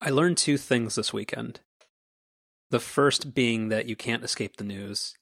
[0.00, 1.60] I learned two things this weekend.
[2.70, 5.14] The first being that you can't escape the news,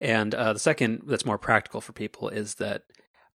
[0.00, 2.82] and uh, the second, that's more practical for people, is that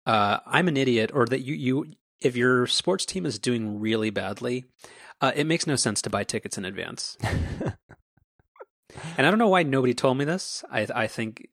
[0.06, 4.10] uh, I'm an idiot, or that you you if your sports team is doing really
[4.10, 4.66] badly,
[5.22, 7.16] uh, it makes no sense to buy tickets in advance.
[7.22, 7.76] and
[9.18, 10.64] I don't know why nobody told me this.
[10.70, 11.48] I I think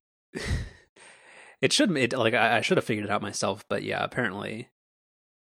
[1.60, 4.70] it should it, like I, I should have figured it out myself, but yeah, apparently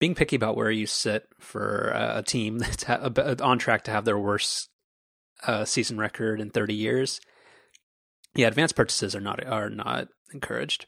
[0.01, 2.59] being picky about where you sit for a team
[2.89, 4.71] that's on track to have their worst
[5.47, 7.20] uh, season record in 30 years,
[8.34, 10.87] yeah, advanced purchases are not are not encouraged.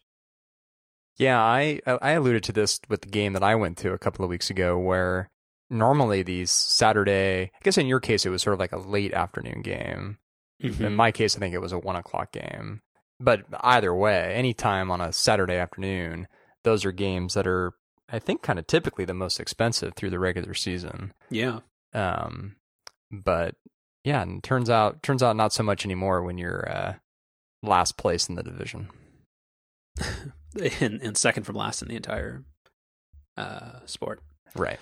[1.17, 4.25] Yeah, I I alluded to this with the game that I went to a couple
[4.25, 5.29] of weeks ago, where
[5.69, 9.13] normally these Saturday, I guess in your case it was sort of like a late
[9.13, 10.19] afternoon game.
[10.63, 10.85] Mm-hmm.
[10.85, 12.83] In my case, I think it was a one o'clock game.
[13.19, 16.29] But either way, anytime on a Saturday afternoon,
[16.65, 17.73] those are games that are
[18.13, 21.15] I think kind of typically the most expensive through the regular season.
[21.31, 21.61] Yeah.
[21.95, 22.57] Um,
[23.11, 23.55] but
[24.05, 26.95] yeah, and turns out turns out not so much anymore when you're uh,
[27.63, 28.91] last place in the division.
[30.81, 32.45] and, and second from last in the entire
[33.37, 34.21] uh, sport.
[34.55, 34.79] Right.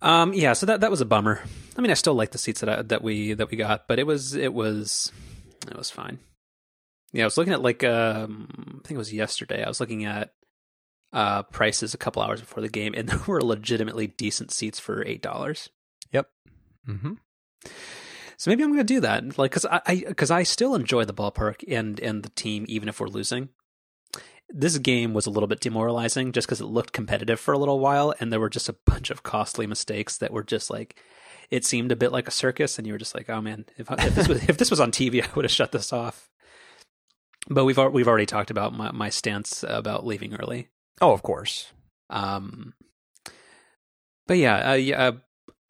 [0.00, 1.42] Um, yeah, so that that was a bummer.
[1.76, 3.98] I mean, I still like the seats that I, that we that we got, but
[3.98, 5.10] it was it was
[5.68, 6.20] it was fine.
[7.12, 8.48] Yeah, I was looking at like um,
[8.84, 9.64] I think it was yesterday.
[9.64, 10.32] I was looking at
[11.12, 15.04] uh, prices a couple hours before the game, and there were legitimately decent seats for
[15.06, 15.70] eight dollars.
[16.12, 16.28] Yep.
[16.88, 17.14] Mm-hmm.
[18.36, 21.04] So maybe I'm going to do that, like, because I because I, I still enjoy
[21.04, 23.48] the ballpark and and the team, even if we're losing.
[24.50, 27.80] This game was a little bit demoralizing just because it looked competitive for a little
[27.80, 31.02] while, and there were just a bunch of costly mistakes that were just like
[31.50, 33.90] it seemed a bit like a circus, and you were just like, "Oh man, if,
[33.90, 36.30] if this was if this was on TV, I would have shut this off."
[37.48, 40.68] But we've we've already talked about my, my stance about leaving early.
[41.00, 41.72] Oh, of course.
[42.10, 42.74] Um,
[44.26, 45.12] but yeah, uh, yeah, uh,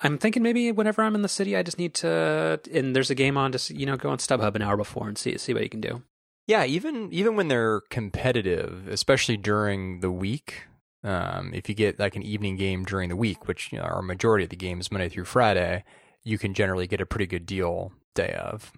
[0.00, 3.14] I'm thinking maybe whenever I'm in the city, I just need to, and there's a
[3.14, 5.62] game on, just you know, go on StubHub an hour before and see see what
[5.62, 6.02] you can do.
[6.46, 10.62] Yeah, even even when they're competitive, especially during the week,
[11.04, 14.02] um, if you get like an evening game during the week, which you know, our
[14.02, 15.84] majority of the games Monday through Friday,
[16.24, 18.72] you can generally get a pretty good deal day of.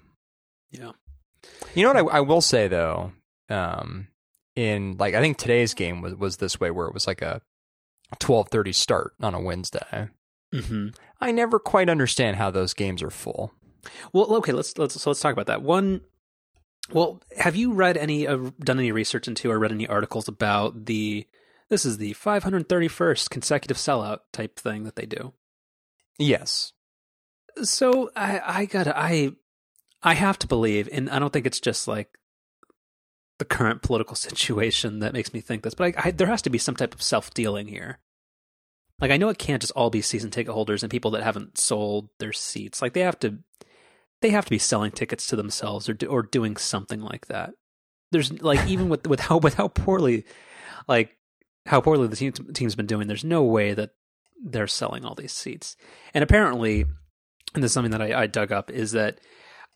[0.70, 0.92] Yeah.
[1.74, 3.12] You know what I, I will say though,
[3.48, 4.08] um,
[4.56, 7.40] in like I think today's game was was this way where it was like a
[8.18, 10.08] twelve thirty start on a Wednesday.
[10.54, 10.88] Mm-hmm.
[11.20, 13.52] I never quite understand how those games are full.
[14.12, 15.62] Well, okay, let's let's so let's talk about that.
[15.62, 16.02] One,
[16.92, 20.86] well, have you read any uh, done any research into or read any articles about
[20.86, 21.26] the
[21.68, 25.32] this is the 531st consecutive sellout type thing that they do?
[26.18, 26.72] Yes.
[27.62, 29.32] So I I gotta I
[30.02, 32.08] I have to believe, and I don't think it's just like
[33.40, 36.50] the current political situation that makes me think this, but I, I, there has to
[36.50, 37.98] be some type of self dealing here.
[39.00, 41.58] Like I know it can't just all be season ticket holders and people that haven't
[41.58, 42.80] sold their seats.
[42.80, 43.38] Like they have to,
[44.20, 47.54] they have to be selling tickets to themselves or or doing something like that.
[48.12, 50.26] There's like even with with how with how poorly,
[50.86, 51.16] like
[51.64, 53.08] how poorly the team, team's been doing.
[53.08, 53.90] There's no way that
[54.44, 55.76] they're selling all these seats.
[56.12, 56.84] And apparently,
[57.54, 59.18] and this is something that I, I dug up is that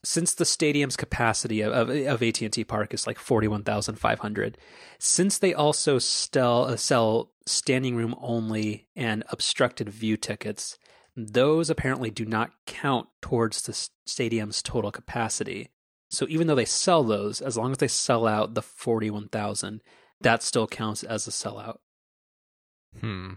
[0.05, 4.59] since the stadium's capacity of, of, of AT&T Park is like 41,500,
[4.99, 10.79] since they also sell, uh, sell standing room only and obstructed view tickets,
[11.17, 15.71] those apparently do not count towards the stadium's total capacity.
[16.11, 19.81] So even though they sell those, as long as they sell out the 41,000,
[20.21, 21.79] that still counts as a sellout.
[23.01, 23.35] Hmm.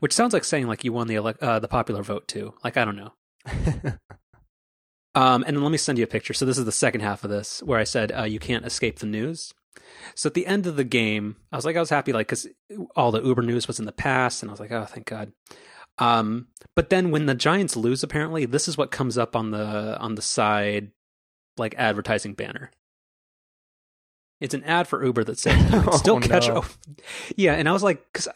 [0.00, 2.54] Which sounds like saying like you won the ele- uh, the popular vote too.
[2.62, 3.12] Like I don't know.
[5.14, 6.34] Um, and then let me send you a picture.
[6.34, 8.98] So this is the second half of this where I said uh, you can't escape
[8.98, 9.52] the news.
[10.14, 12.46] So at the end of the game, I was like, I was happy, like, because
[12.94, 15.32] all the Uber news was in the past, and I was like, oh, thank God.
[15.98, 19.98] Um, but then when the Giants lose, apparently, this is what comes up on the
[19.98, 20.92] on the side,
[21.56, 22.70] like advertising banner.
[24.40, 26.48] It's an ad for Uber that says you can still oh, catch.
[26.48, 26.62] No.
[26.62, 26.68] Oh,
[27.36, 28.28] yeah, and I was like, because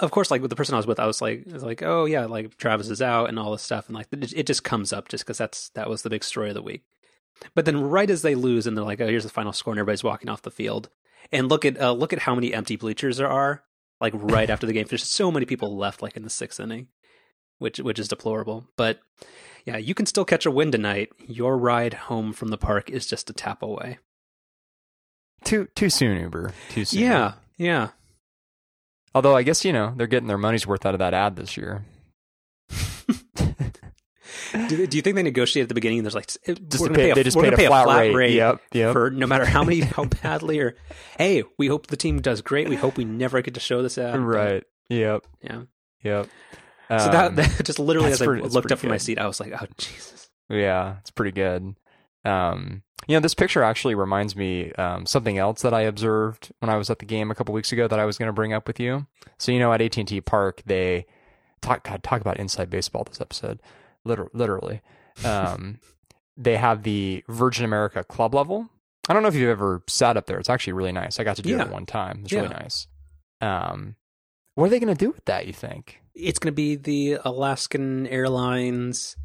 [0.00, 1.82] of course, like with the person I was with, I was like, I was like,
[1.82, 4.92] oh yeah, like Travis is out and all this stuff, and like it just comes
[4.92, 6.84] up just because that's that was the big story of the week.
[7.54, 9.78] But then right as they lose, and they're like, oh, here's the final score, and
[9.78, 10.88] everybody's walking off the field,
[11.32, 13.62] and look at uh, look at how many empty bleachers there are,
[14.00, 14.86] like right after the game.
[14.88, 16.88] There's so many people left, like in the sixth inning,
[17.58, 18.66] which which is deplorable.
[18.76, 19.00] But
[19.64, 21.10] yeah, you can still catch a win tonight.
[21.26, 23.98] Your ride home from the park is just a tap away.
[25.44, 26.52] Too too soon, Uber.
[26.70, 27.00] Too soon.
[27.00, 27.90] Yeah, yeah.
[29.14, 31.56] Although I guess you know they're getting their money's worth out of that ad this
[31.56, 31.84] year.
[34.68, 36.02] do, do, you think they negotiated at the beginning?
[36.02, 38.34] There's like just we're pay, a, they just paid a flat, a flat, rate, rate
[38.34, 38.92] yep, yep.
[38.92, 40.76] for no matter how many how badly or
[41.18, 42.68] hey, we hope the team does great.
[42.68, 44.18] We hope we never get to show this ad.
[44.18, 44.64] Right.
[44.88, 45.26] Yep.
[45.42, 45.62] Yeah.
[46.02, 46.28] Yep.
[46.88, 49.40] so Um, that, that just literally as I looked up from my seat, I was
[49.40, 51.74] like, "Oh Jesus!" Yeah, it's pretty good.
[52.24, 56.70] Um, you know, this picture actually reminds me um, something else that I observed when
[56.70, 58.52] I was at the game a couple weeks ago that I was going to bring
[58.54, 59.06] up with you.
[59.38, 61.06] So you know, at AT and T Park, they
[61.60, 63.60] talk God, talk about inside baseball this episode,
[64.04, 64.80] liter- literally.
[65.24, 65.80] Um,
[66.36, 68.68] they have the Virgin America club level.
[69.08, 70.38] I don't know if you've ever sat up there.
[70.38, 71.20] It's actually really nice.
[71.20, 71.62] I got to do Yeah.
[71.62, 72.20] it one time.
[72.24, 72.40] It's Yeah.
[72.42, 72.86] really nice.
[73.42, 73.96] Um,
[74.54, 75.46] what are they going to do with that?
[75.46, 76.00] You think?
[76.14, 79.16] It's going to be the Alaskan Airlines.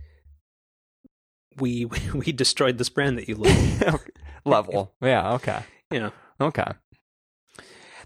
[1.58, 4.06] We we destroyed this brand that you love.
[4.46, 4.94] level?
[5.02, 5.34] Yeah.
[5.34, 5.60] Okay.
[5.92, 6.10] yeah.
[6.40, 6.72] Okay.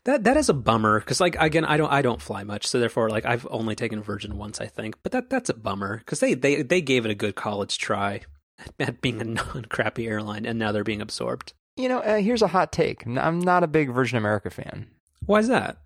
[0.06, 2.80] That that is a bummer because like again I don't I don't fly much so
[2.80, 6.20] therefore like I've only taken Virgin once I think but that that's a bummer because
[6.20, 8.22] they, they they gave it a good college try
[8.80, 11.54] at being a non crappy airline and now they're being absorbed.
[11.78, 13.08] You know, uh, here's a hot take.
[13.08, 14.88] I'm- not a big Virgin America fan.
[15.26, 15.78] Why is that?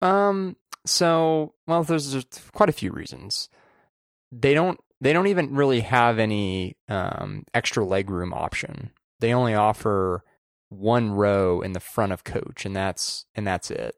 [0.00, 3.48] Um, so well, there's, there's quite a few reasons.
[4.30, 8.90] They don't they don't even really have any um, extra legroom option.
[9.20, 10.24] They only offer
[10.70, 13.96] one row in the front of coach, and that's and that's it.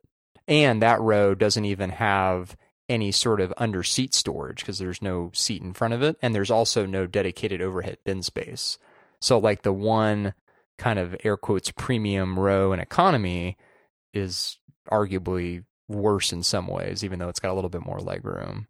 [0.48, 2.56] And that row doesn't even have
[2.88, 6.34] any sort of under seat storage because there's no seat in front of it, and
[6.34, 8.76] there's also no dedicated overhead bin space.
[9.20, 10.34] So like the one
[10.76, 13.56] kind of air quotes premium row in economy
[14.12, 14.58] is
[14.90, 18.66] arguably worse in some ways, even though it's got a little bit more legroom.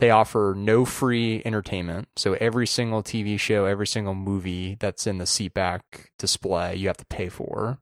[0.00, 2.08] They offer no free entertainment.
[2.16, 5.80] So every single TV show, every single movie that's in the seatback
[6.18, 7.78] display, you have to pay for.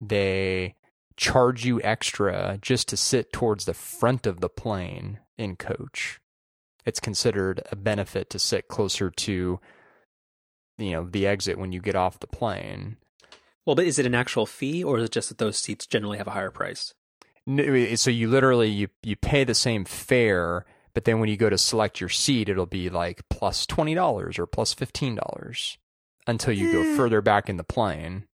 [0.00, 0.76] They
[1.16, 6.20] charge you extra just to sit towards the front of the plane in coach.
[6.86, 9.60] It's considered a benefit to sit closer to
[10.78, 12.96] you know the exit when you get off the plane.
[13.66, 16.18] Well, but is it an actual fee or is it just that those seats generally
[16.18, 16.94] have a higher price?
[17.96, 21.58] So you literally you you pay the same fare, but then when you go to
[21.58, 25.78] select your seat, it'll be like plus plus twenty dollars or plus plus fifteen dollars
[26.26, 26.96] until you go Eh.
[26.96, 28.26] further back in the plane.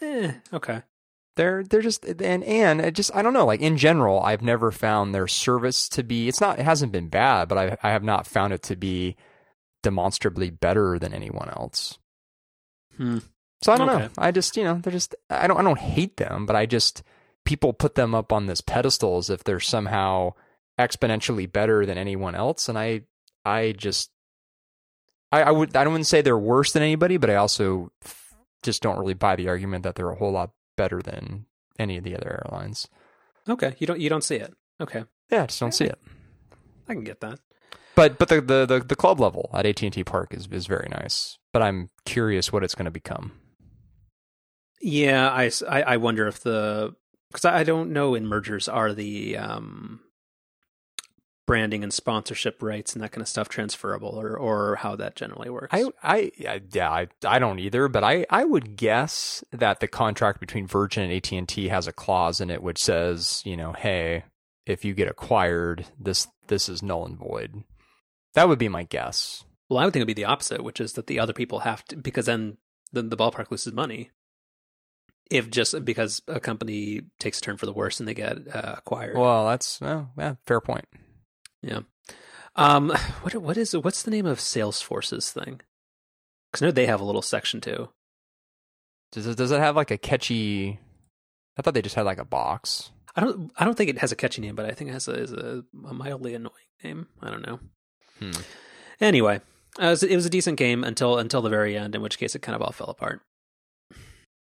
[0.00, 0.82] Eh, okay.
[1.36, 3.46] They're they're just and and it just I don't know.
[3.46, 6.28] Like in general, I've never found their service to be.
[6.28, 6.58] It's not.
[6.58, 9.16] It hasn't been bad, but I I have not found it to be
[9.82, 11.98] demonstrably better than anyone else.
[12.98, 13.18] Hmm.
[13.62, 14.02] So I don't Okay.
[14.04, 14.10] know.
[14.18, 17.02] I just you know they're just I don't I don't hate them, but I just
[17.46, 20.34] people put them up on this pedestal as if they're somehow
[20.78, 23.02] exponentially better than anyone else, and I
[23.44, 24.10] I just
[25.30, 27.90] I, I would I don't say they're worse than anybody, but I also
[28.62, 31.46] just don't really buy the argument that they're a whole lot better than
[31.78, 32.88] any of the other airlines.
[33.48, 33.74] Okay.
[33.78, 34.54] You don't you don't see it.
[34.80, 35.04] Okay.
[35.30, 35.98] Yeah, I just don't see it.
[36.88, 37.40] I can get that.
[37.94, 40.66] But but the the the, the club level at AT and T Park is is
[40.66, 41.38] very nice.
[41.52, 43.32] But I'm curious what it's going to become.
[44.80, 46.94] Yeah, I I wonder if the
[47.30, 50.00] because I I don't know in mergers are the um,
[51.52, 55.50] branding and sponsorship rights and that kind of stuff transferable or or how that generally
[55.50, 55.68] works.
[55.70, 56.32] I, I,
[56.72, 61.02] yeah, I, I don't either, but I, I would guess that the contract between Virgin
[61.02, 64.24] and AT and T has a clause in it which says, you know, hey,
[64.64, 67.64] if you get acquired, this, this is null and void.
[68.32, 69.44] That would be my guess.
[69.68, 71.84] well, I would think it'd be the opposite, which is that the other people have
[71.88, 72.56] to because then
[72.92, 74.10] the, the ballpark loses money.
[75.30, 78.76] If just because a company takes a turn for the worse and they get uh,
[78.78, 79.18] acquired.
[79.18, 80.86] Well, that's, well, yeah, fair point.
[81.62, 81.80] Yeah.
[82.56, 82.90] Um.
[83.22, 85.60] What what is what's the name of Salesforce's thing?
[86.50, 87.88] Because I know they have a little section too.
[89.12, 90.78] Does it, does it have like a catchy?
[91.58, 92.90] I thought they just had like a box.
[93.14, 95.06] I don't I don't think it has a catchy name, but I think it has
[95.08, 97.08] a, is a, a mildly annoying name.
[97.20, 97.60] I don't know.
[98.18, 98.40] Hmm.
[99.00, 99.40] Anyway,
[99.80, 102.18] uh, it, was, it was a decent game until until the very end, in which
[102.18, 103.20] case it kind of all fell apart.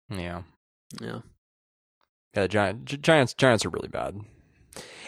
[0.09, 0.43] Yeah.
[1.01, 1.19] Yeah,
[2.33, 4.21] Yeah, the Giant, Gi- Giants, Giants are really bad.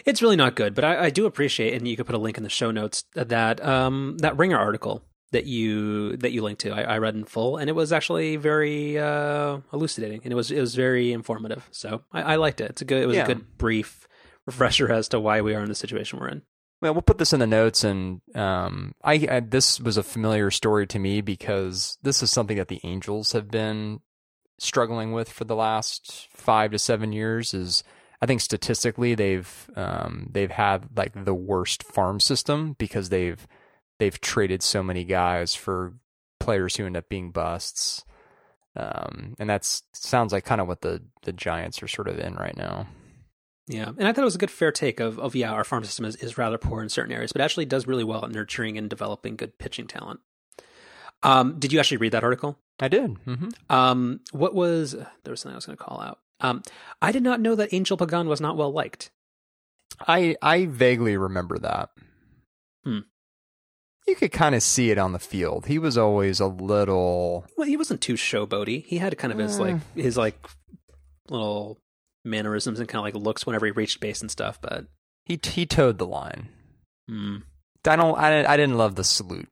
[0.06, 2.36] It's really not good, but I, I do appreciate, and you could put a link
[2.36, 5.02] in the show notes that um that Ringer article
[5.32, 6.70] that you that you linked to.
[6.72, 10.50] I, I read in full, and it was actually very uh, elucidating, and it was
[10.50, 11.68] it was very informative.
[11.70, 12.70] So I, I liked it.
[12.70, 13.24] It's a good it was Yeah.
[13.24, 14.06] a good brief
[14.46, 16.42] refresher as to why we are in the situation we're in.
[16.82, 20.50] Well, we'll put this in the notes, and um, I, I this was a familiar
[20.50, 24.00] story to me because this is something that the Angels have been
[24.58, 27.52] struggling with for the last five to seven years.
[27.54, 27.84] Is
[28.22, 33.46] I think statistically they've um, they've had like the worst farm system because they've
[33.98, 35.94] they've traded so many guys for
[36.38, 38.04] players who end up being busts,
[38.76, 42.34] um, and that's sounds like kind of what the the Giants are sort of in
[42.34, 42.86] right now.
[43.66, 45.84] Yeah, and I thought it was a good fair take of of yeah, our farm
[45.84, 48.76] system is, is rather poor in certain areas, but actually does really well at nurturing
[48.76, 50.20] and developing good pitching talent.
[51.22, 52.58] Um, did you actually read that article?
[52.80, 53.16] I did.
[53.24, 56.18] hmm Um, what was there was something I was going to call out.
[56.40, 56.62] Um,
[57.02, 59.10] I did not know that Angel Pagan was not well liked.
[60.06, 61.90] I I vaguely remember that.
[62.84, 63.00] Hmm.
[64.06, 65.66] You could kind of see it on the field.
[65.66, 67.44] He was always a little.
[67.56, 68.84] Well, he wasn't too showboaty.
[68.84, 69.62] He had kind of his Uh.
[69.64, 70.38] like his like
[71.28, 71.78] little
[72.24, 74.58] mannerisms and kind of like looks whenever he reached base and stuff.
[74.60, 74.86] But
[75.26, 76.48] He he toed the line.
[77.08, 77.36] hmm.
[77.86, 78.18] I don't.
[78.18, 79.48] I, I didn't love the salute.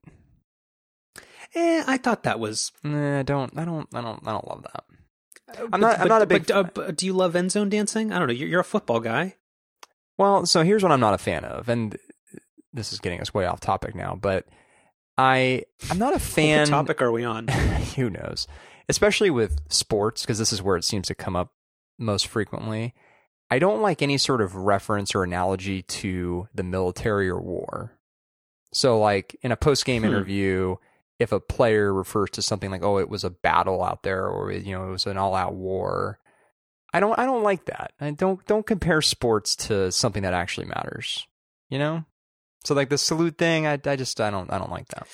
[1.54, 2.72] eh, I thought that was.
[2.82, 3.56] Nah, I don't.
[3.58, 3.88] I don't.
[3.94, 4.26] I don't.
[4.26, 4.84] I don't love that.
[5.72, 8.12] I'm not- I'm not a big But, uh, but do you love end zone dancing?
[8.12, 8.34] I don't know.
[8.34, 9.36] You're, you're a football guy.
[10.16, 11.96] Well, so here's what I'm not a fan of, and
[12.72, 14.46] this is getting us way off topic now, but
[15.16, 16.60] I I'm not a fan.
[16.60, 17.48] What topic are we on?
[17.96, 18.46] who knows?
[18.88, 21.52] Especially with sports, because this is where it seems to come up
[21.98, 22.94] most frequently.
[23.50, 27.98] I don't like any sort of reference or analogy to the military or war.
[28.72, 30.08] So, like in a post game Hmm.
[30.08, 30.76] interview,
[31.18, 34.52] if a player refers to something like, "Oh, it was a battle out there," or
[34.52, 36.18] you know, it was an all-out war,
[36.92, 37.92] I don't, I don't like that.
[38.00, 41.26] I don't, don't compare sports to something that actually matters.
[41.68, 42.04] You know,
[42.64, 45.06] so like the salute thing, I, I just, I don't, I don't like that.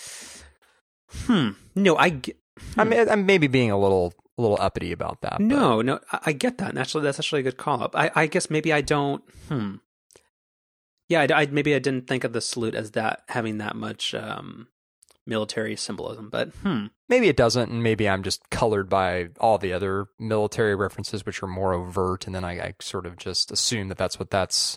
[1.27, 1.51] Hmm.
[1.75, 2.11] No, I.
[2.11, 2.37] Get,
[2.77, 5.33] I'm, I'm maybe being a little, a little uppity about that.
[5.39, 6.71] but- No, no, I, I get that.
[6.71, 7.97] And actually, that's actually a good call up.
[7.97, 9.23] I, I guess maybe I don't.
[9.49, 9.77] Hmm.
[11.09, 14.15] Yeah, I, I- maybe I didn't think of the salute as that having that much
[14.15, 14.69] um,
[15.27, 16.87] military symbolism, but hmm.
[17.09, 21.43] maybe it doesn't, and maybe I'm just colored by all the other military references, which
[21.43, 24.77] are more overt, and then I, I sort of just assume that that's what that's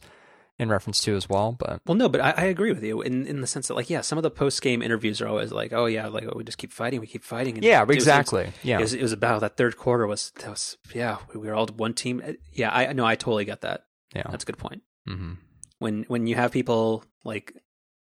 [0.59, 1.51] in reference to as well.
[1.51, 3.89] But Well, no, but I, I agree with you in in the sense that, like,
[3.89, 6.43] yeah, some of the post game interviews are always like, oh yeah, like oh, we
[6.43, 7.55] just keep fighting, we keep fighting.
[7.55, 8.51] And yeah, it was- exactly.
[8.63, 11.53] Yeah, It was, it was about that third quarter was that was yeah we were
[11.53, 12.21] all one team.
[12.51, 13.83] Yeah, I no, I totally get that.
[14.15, 14.23] yeah.
[14.29, 14.81] That's a good point.
[15.05, 15.33] hmm
[15.79, 17.53] when when you have people like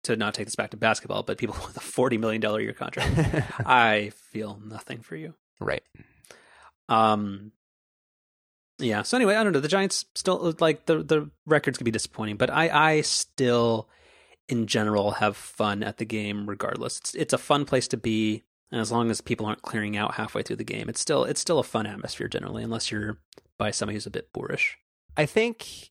[0.09, 2.73] to not take this back to basketball, but people with a forty million dollar year
[2.73, 3.15] contract,
[3.67, 5.35] I feel nothing for you.
[5.61, 5.83] right.
[6.89, 7.53] Um,
[8.79, 9.03] yeah.
[9.03, 9.61] So anyway, I don't know.
[9.61, 13.89] The Giants still like the the records could be disappointing, but I I still
[14.49, 16.99] in general have fun at the game regardless.
[16.99, 20.15] It's it's a fun place to be, and as long as people aren't clearing out
[20.15, 23.19] halfway through the game, it's still it's still a fun atmosphere generally, unless you're
[23.59, 24.79] by somebody who's a bit boorish.
[25.17, 25.91] I think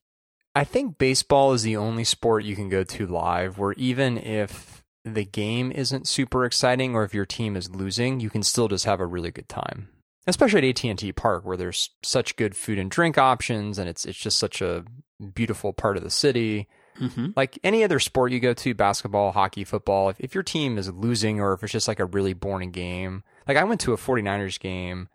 [0.58, 4.84] I think baseball is the only sport you can go to live where even if
[5.06, 8.86] the game isn't super exciting or if your team is losing, you can still just
[8.86, 9.90] have a really good time.
[10.26, 14.18] Especially at AT&T Park where there's such good food and drink options and it's it's
[14.18, 14.84] just such a
[15.36, 16.68] beautiful part of the city.
[17.00, 17.34] Mm-hmm.
[17.36, 20.92] Like any other sport you go to, basketball, hockey, football, if, if your team is
[20.92, 23.24] losing or if it's just like a really boring game.
[23.48, 25.08] Like I went to a 49ers game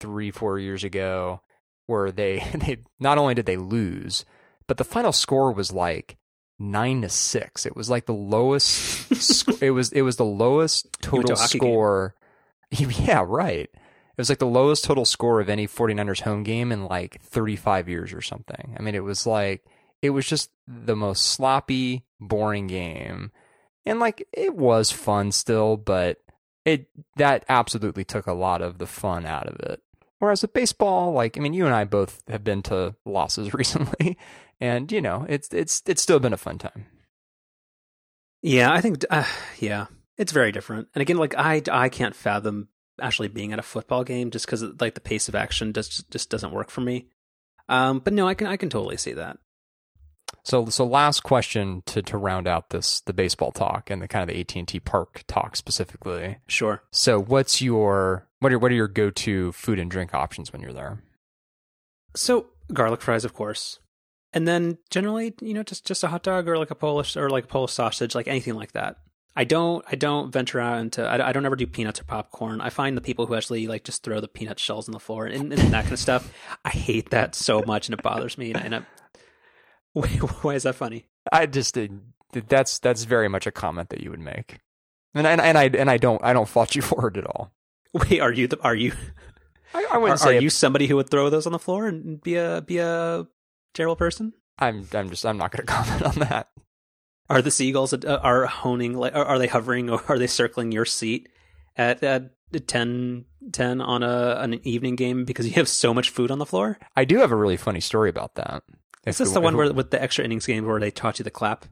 [0.00, 1.42] 3 4 years ago
[1.84, 4.24] where they they not only did they lose,
[4.70, 6.16] but the final score was like
[6.60, 7.66] nine to six.
[7.66, 8.68] It was like the lowest.
[9.20, 11.46] sc- it was it was the lowest to total a game.
[11.48, 12.14] score.
[12.78, 13.68] Yeah, right.
[13.68, 17.88] It was like the lowest total score of any 49ers home game in like 35
[17.88, 18.76] years or something.
[18.78, 19.64] I mean, it was like
[20.02, 23.32] it was just the most sloppy, boring game.
[23.84, 26.18] And like it was fun still, but
[26.64, 26.86] it
[27.16, 29.82] that absolutely took a lot of the fun out of it.
[30.20, 34.16] Whereas with baseball, like I mean, you and I both have been to losses recently,
[34.60, 36.86] and you know, it's it's it's still been a fun time.
[38.42, 39.24] Yeah, I think uh,
[39.58, 39.86] yeah,
[40.16, 40.88] it's very different.
[40.94, 42.68] And again, like I I can't fathom
[43.00, 46.28] actually being at a football game just because like the pace of action just just
[46.28, 47.08] doesn't work for me.
[47.70, 49.38] Um, but no, I can I can totally see that.
[50.42, 54.28] So so last question to to round out this the baseball talk and the kind
[54.28, 56.38] of the AT and T Park talk specifically.
[56.46, 56.82] Sure.
[56.90, 60.62] So what's your what are what are your go to food and drink options when
[60.62, 61.02] you're there?
[62.16, 63.78] So garlic fries, of course,
[64.32, 67.30] and then generally, you know, just just a hot dog or like a Polish or
[67.30, 68.96] like a Polish sausage, like anything like that.
[69.36, 72.60] I don't I don't venture out into I, I don't ever do peanuts or popcorn.
[72.60, 75.26] I find the people who actually like just throw the peanut shells on the floor
[75.26, 76.32] and, and that kind of stuff.
[76.64, 78.52] I hate that so much, and it bothers me.
[78.52, 78.86] And, and I, wait,
[80.42, 81.06] why is that funny?
[81.32, 81.76] I just
[82.32, 84.58] that's that's very much a comment that you would make,
[85.14, 87.52] and and, and I and I don't I don't fault you for it at all.
[87.92, 88.92] Wait, are you the, are you
[89.74, 92.20] I, I wouldn't are say you somebody who would throw those on the floor and
[92.22, 93.26] be a be a
[93.74, 94.32] terrible person?
[94.58, 96.48] I'm I'm just I'm not going to comment on that.
[97.28, 100.72] Are the seagulls uh, are honing like are, are they hovering or are they circling
[100.72, 101.28] your seat
[101.76, 102.32] at at
[102.66, 106.46] 10, 10 on a an evening game because you have so much food on the
[106.46, 106.78] floor?
[106.96, 108.64] I do have a really funny story about that.
[109.06, 111.30] Is this the one where with the extra innings game where they taught you the
[111.30, 111.64] clap?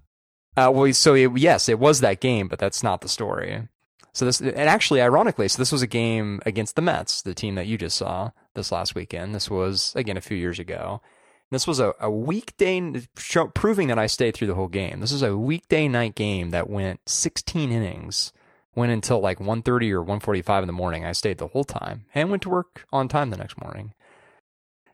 [0.57, 3.69] Uh, well, so it, yes, it was that game, but that's not the story.
[4.13, 7.55] So this, and actually, ironically, so this was a game against the Mets, the team
[7.55, 9.35] that you just saw this last weekend.
[9.35, 11.01] This was again a few years ago.
[11.51, 15.01] This was a, a weekday, show, proving that I stayed through the whole game.
[15.01, 18.33] This is a weekday night game that went 16 innings,
[18.75, 21.07] went until like 1.30 or 1.45 in the morning.
[21.07, 23.95] I stayed the whole time and went to work on time the next morning.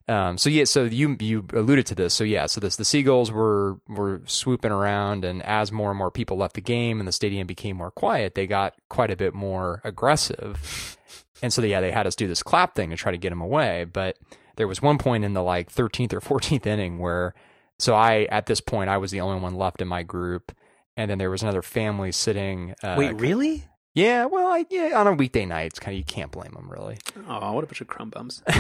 [0.07, 2.13] Um, so yeah, so you you alluded to this.
[2.13, 6.11] So yeah, so this the seagulls were were swooping around, and as more and more
[6.11, 9.35] people left the game and the stadium became more quiet, they got quite a bit
[9.35, 10.99] more aggressive.
[11.43, 13.41] And so yeah, they had us do this clap thing to try to get them
[13.41, 13.85] away.
[13.85, 14.19] But
[14.57, 17.35] there was one point in the like 13th or 14th inning where,
[17.79, 20.53] so I at this point I was the only one left in my group,
[20.99, 22.75] and then there was another family sitting.
[22.83, 23.65] Uh, Wait, really?
[23.95, 26.69] Yeah, well, I, yeah, on a weekday night, it's kind of you can't blame them
[26.69, 26.99] really.
[27.29, 28.43] Oh, what a bunch of crumb bums.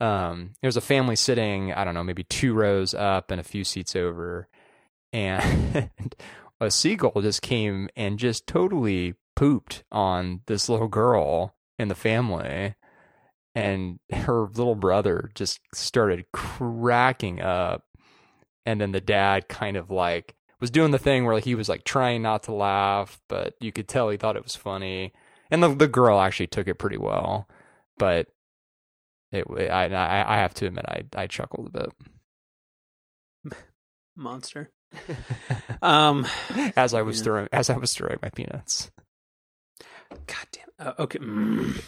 [0.00, 3.44] um, there was a family sitting, I don't know, maybe two rows up and a
[3.44, 4.48] few seats over,
[5.12, 5.90] and
[6.60, 12.74] a seagull just came and just totally pooped on this little girl in the family.
[13.54, 17.84] And her little brother just started cracking up.
[18.64, 21.84] And then the dad kind of like was doing the thing where he was like
[21.84, 25.12] trying not to laugh, but you could tell he thought it was funny.
[25.50, 27.48] And the the girl actually took it pretty well,
[27.98, 28.28] but
[29.32, 31.92] it I I, I have to admit I I chuckled a bit.
[34.16, 34.70] Monster.
[35.82, 36.26] um,
[36.76, 37.24] as I was yeah.
[37.24, 38.90] throwing as I was throwing my peanuts.
[40.26, 40.88] God damn.
[40.88, 41.18] Uh, okay.
[41.18, 41.82] Mm.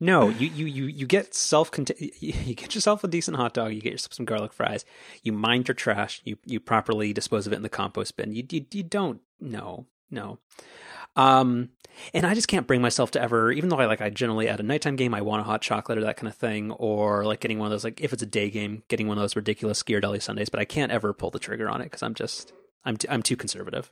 [0.00, 3.80] no, you, you you you get self you get yourself a decent hot dog, you
[3.80, 4.84] get yourself some garlic fries,
[5.22, 8.34] you mind your trash, you you properly dispose of it in the compost bin.
[8.34, 10.38] You you, you don't no no.
[11.16, 11.70] Um,
[12.14, 14.60] and I just can't bring myself to ever, even though I like, I generally at
[14.60, 17.40] a nighttime game, I want a hot chocolate or that kind of thing, or like
[17.40, 19.82] getting one of those, like if it's a day game, getting one of those ridiculous
[19.82, 22.52] Ghirardelli sundaes, But I can't ever pull the trigger on it because I'm just,
[22.84, 23.90] I'm, t- I'm too conservative.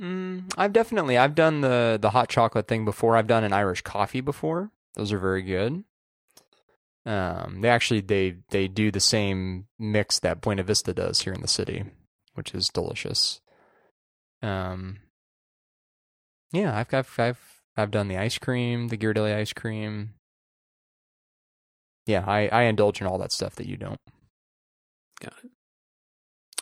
[0.00, 3.16] Mm, I've definitely I've done the the hot chocolate thing before.
[3.16, 4.70] I've done an Irish coffee before.
[4.94, 5.84] Those are very good.
[7.06, 11.42] Um, they actually they they do the same mix that Buena Vista does here in
[11.42, 11.84] the city,
[12.34, 13.40] which is delicious.
[14.42, 14.98] Um,
[16.54, 20.14] yeah, I've I've I've I've done the ice cream, the Ghirardelli ice cream.
[22.06, 24.00] Yeah, I I indulge in all that stuff that you don't.
[25.20, 25.50] Got it.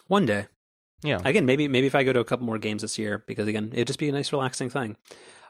[0.07, 0.47] One day.
[1.03, 1.19] Yeah.
[1.25, 3.71] Again, maybe maybe if I go to a couple more games this year, because again,
[3.73, 4.97] it'd just be a nice relaxing thing.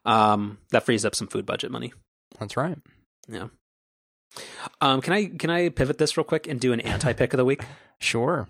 [0.04, 1.92] Um, that frees up some food budget money.
[2.40, 2.78] That's right.
[3.28, 3.48] Yeah.
[4.80, 7.38] Um, can I can I pivot this real quick and do an anti pick of
[7.38, 7.62] the week?
[7.98, 8.48] Sure.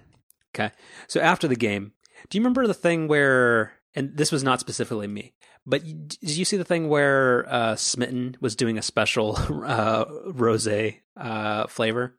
[0.55, 0.71] Okay.
[1.09, 1.93] So after the game,
[2.31, 5.35] do you remember the thing where and this was not specifically me,
[5.67, 10.99] but did you see the thing where uh, Smitten was doing a special uh, rosé
[11.17, 12.17] uh, flavor?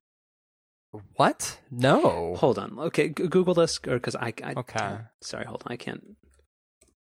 [1.15, 1.60] What?
[1.71, 2.36] No.
[2.36, 2.77] Hold on.
[2.77, 4.53] Okay, g- Google this or because I, I.
[4.58, 4.97] Okay.
[5.21, 5.71] Sorry, hold on.
[5.73, 6.03] I can't.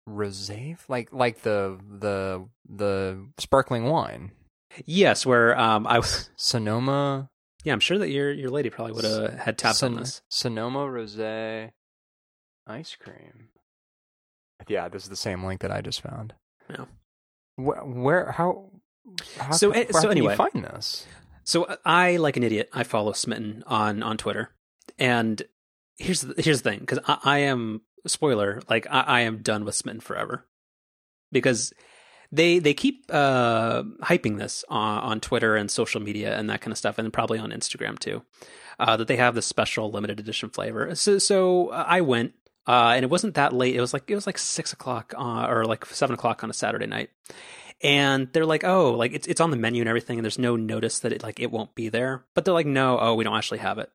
[0.09, 4.33] Rosé, like like the the the sparkling wine.
[4.87, 7.29] Yes, where um I was Sonoma.
[7.65, 10.23] Yeah, I'm sure that your your lady probably would have had tapped Son- on this.
[10.29, 11.71] Sonoma rosé
[12.67, 13.49] ice cream.
[14.69, 16.35] Yeah, this is the same link that I just found.
[16.71, 16.85] Yeah.
[17.57, 17.85] Where?
[17.85, 18.71] where how?
[19.39, 21.07] how so can, so anyway, find this?
[21.45, 24.51] So I, like an idiot, I follow Smitten on on Twitter,
[24.99, 25.43] and
[25.97, 29.65] here's the, here's the thing because I, I, am spoiler like I, I, am done
[29.65, 30.47] with Smitten forever
[31.33, 31.73] because
[32.31, 36.73] they they keep uh, hyping this on, on Twitter and social media and that kind
[36.73, 38.23] of stuff, and probably on Instagram too.
[38.79, 40.95] Uh, that they have this special limited edition flavor.
[40.95, 42.35] So so uh, I went
[42.67, 43.75] uh, and it wasn't that late.
[43.75, 46.55] It was like it was like six o'clock uh, or like seven o'clock on a
[46.55, 47.11] Saturday night.
[47.83, 50.55] And they're like, oh, like it's it's on the menu and everything, and there's no
[50.55, 52.25] notice that it like it won't be there.
[52.35, 53.91] But they're like, no, oh, we don't actually have it.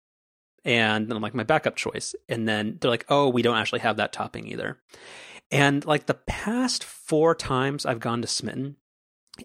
[0.65, 2.13] And I'm like, my backup choice.
[2.27, 4.77] And then they're like, oh, we don't actually have that topping either.
[5.49, 8.75] And like the past four times I've gone to Smitten,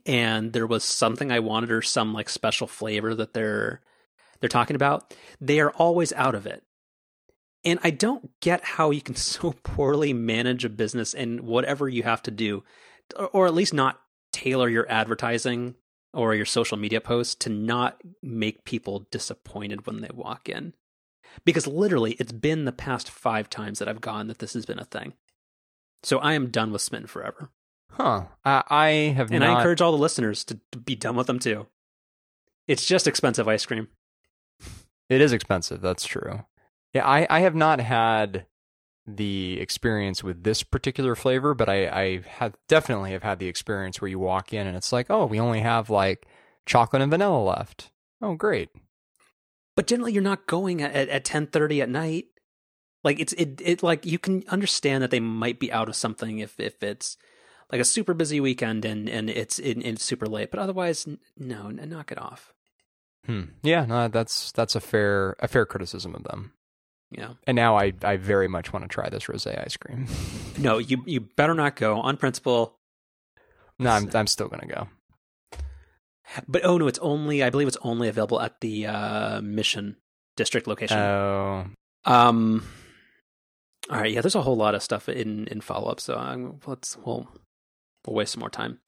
[0.04, 3.80] and there was something I wanted or some like special flavor that they're
[4.40, 6.64] they're talking about, they are always out of it.
[7.64, 12.03] And I don't get how you can so poorly manage a business and whatever you
[12.03, 12.64] have to do,
[13.33, 14.01] or at least not
[14.33, 15.75] tailor your advertising
[16.14, 20.75] or your social media posts to not make people disappointed when they walk in.
[21.44, 24.79] Because literally, it's been the past five times that I've gone that this has been
[24.79, 25.14] a thing.
[26.03, 27.51] So I am done with Smitten forever.
[27.92, 28.25] Huh.
[28.44, 29.48] I, I have and not...
[29.48, 31.66] I encourage all the listeners to, to be done with them too.
[32.68, 33.88] It's just expensive ice cream.
[35.09, 35.81] It is expensive.
[35.81, 36.44] That's true.
[36.92, 38.46] Yeah, I, I have not had
[39.07, 44.00] the experience with this particular flavor, but I, I have definitely have had the experience
[44.00, 46.26] where you walk in and it's like, oh, we only have like
[46.66, 47.90] chocolate and vanilla left.
[48.20, 48.68] Oh, great.
[49.74, 52.26] But generally, you're not going at at ten thirty at night.
[53.02, 56.38] Like it's it it like you can understand that they might be out of something
[56.38, 57.16] if if it's
[57.72, 60.50] like a super busy weekend and and it's in it's super late.
[60.50, 62.52] But otherwise, no, knock it off.
[63.24, 63.44] Hmm.
[63.62, 66.52] Yeah, no, that's that's a fair a fair criticism of them.
[67.16, 67.35] Yeah.
[67.46, 70.07] And now I, I very much want to try this rosé ice cream.
[70.59, 72.79] no, you you better not go on principle.
[73.79, 74.88] No, I'm I'm still gonna go.
[76.48, 79.96] But oh no, it's only I believe it's only available at the uh, Mission
[80.37, 80.98] District location.
[80.98, 81.66] Oh,
[82.05, 82.66] um.
[83.90, 84.20] All right, yeah.
[84.20, 87.29] There's a whole lot of stuff in in follow up, so I'm, let's we'll
[88.07, 88.79] we'll waste some more time.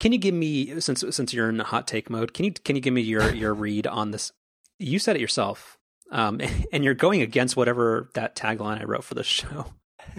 [0.00, 2.32] Can you give me since since you're in hot take mode?
[2.32, 4.32] Can you can you give me your your read on this?
[4.78, 5.78] You said it yourself,
[6.14, 6.40] um,
[6.72, 9.66] and you're going against whatever that tagline I wrote for the show.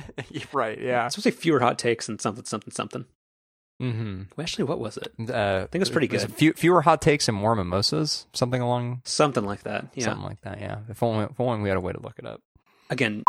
[0.53, 0.79] right.
[0.79, 1.05] Yeah.
[1.05, 3.05] It's supposed to be fewer hot takes and something something something.
[3.81, 4.23] Mm-hmm.
[4.35, 5.11] Well, actually, what was it?
[5.29, 6.31] Uh, I think it was pretty good.
[6.33, 9.87] Few, fewer hot takes and more mimosas, something along Something like that.
[9.95, 10.05] Yeah.
[10.05, 10.61] something like that.
[10.61, 10.79] Yeah.
[10.89, 12.39] If only, if only we had a way to look it up.
[12.89, 13.23] Again,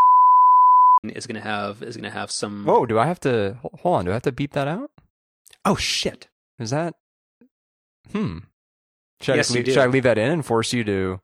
[1.05, 2.65] is gonna have is gonna have some.
[2.65, 4.05] Whoa, do I have to hold on?
[4.05, 4.91] Do I have to beep that out?
[5.65, 6.29] Oh shit!
[6.59, 6.95] Is that?
[8.13, 8.39] Hmm.
[9.21, 9.73] Should, I, Yes, just you leave, do.
[9.73, 11.21] should I leave that in and force you to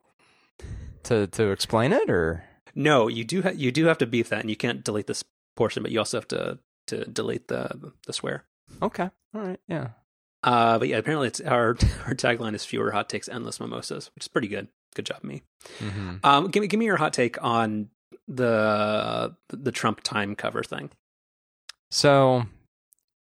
[1.04, 4.40] to to explain it, or No, you do ha- you do have to beef that,
[4.40, 5.24] and you can't delete this
[5.56, 8.44] portion, but you also have to to delete the the swear.
[8.80, 9.88] okay, all right, yeah.
[10.44, 11.70] Uh, but yeah, apparently it's our
[12.06, 14.68] our tagline is fewer hot takes, endless mimosas, which is pretty good.
[14.94, 15.42] Good job, me.
[15.78, 16.16] Mm-hmm.
[16.24, 17.88] Um, give me give me your hot take on
[18.28, 20.90] the the Trump time cover thing.
[21.90, 22.44] So,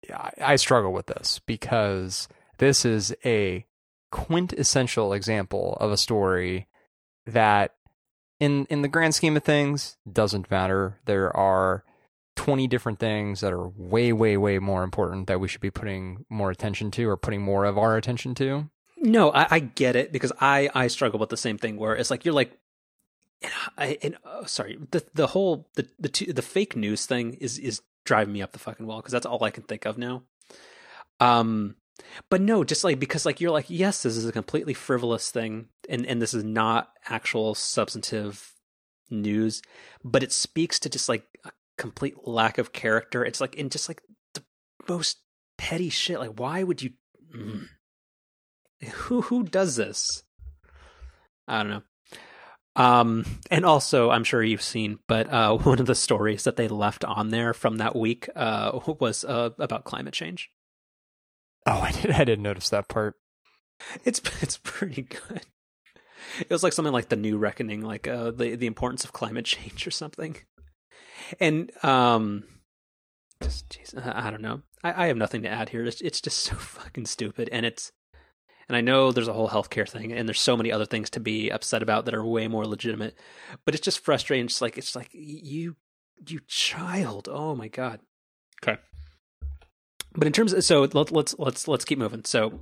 [0.07, 3.65] yeah, I, I struggle with this because this is a
[4.11, 6.67] quintessential example of a story
[7.25, 7.75] that,
[8.39, 10.99] in in the grand scheme of things, doesn't matter.
[11.05, 11.83] There are
[12.35, 16.25] twenty different things that are way, way, way more important that we should be putting
[16.29, 18.69] more attention to, or putting more of our attention to.
[18.97, 22.09] No, I, I get it because I I struggle with the same thing where it's
[22.09, 22.57] like you're like,
[23.41, 27.33] and I, and oh, sorry, the the whole the the two, the fake news thing
[27.35, 29.97] is is driving me up the fucking wall because that's all I can think of
[29.97, 30.23] now.
[31.19, 31.75] Um,
[32.29, 35.67] but no, just like because like you're like yes, this is a completely frivolous thing,
[35.89, 38.53] and and this is not actual substantive
[39.09, 39.61] news,
[40.03, 43.23] but it speaks to just like a complete lack of character.
[43.23, 44.01] It's like in just like
[44.33, 44.43] the
[44.87, 45.17] most
[45.57, 46.19] petty shit.
[46.19, 46.91] Like why would you?
[47.35, 47.67] Mm
[48.83, 50.23] who who does this?
[51.47, 51.81] I don't know.
[52.75, 56.67] Um, and also, I'm sure you've seen, but uh, one of the stories that they
[56.67, 60.49] left on there from that week uh, was uh, about climate change.
[61.65, 62.11] Oh, I did.
[62.11, 63.15] I didn't notice that part.
[64.03, 65.41] It's it's pretty good.
[66.39, 69.45] It was like something like the new reckoning, like uh, the the importance of climate
[69.45, 70.37] change or something.
[71.39, 72.43] And um,
[73.41, 74.61] just jeez, I I don't know.
[74.83, 75.85] I, I have nothing to add here.
[75.85, 77.91] It's it's just so fucking stupid, and it's
[78.69, 81.19] and I know there's a whole healthcare thing, and there's so many other things to
[81.19, 83.17] be upset about that are way more legitimate.
[83.65, 84.45] But it's just frustrating.
[84.45, 85.75] It's like it's like you,
[86.27, 87.27] you child.
[87.31, 87.99] Oh my god.
[88.63, 88.79] Okay.
[90.15, 92.23] But in terms of so let, let's let's let's keep moving.
[92.25, 92.59] So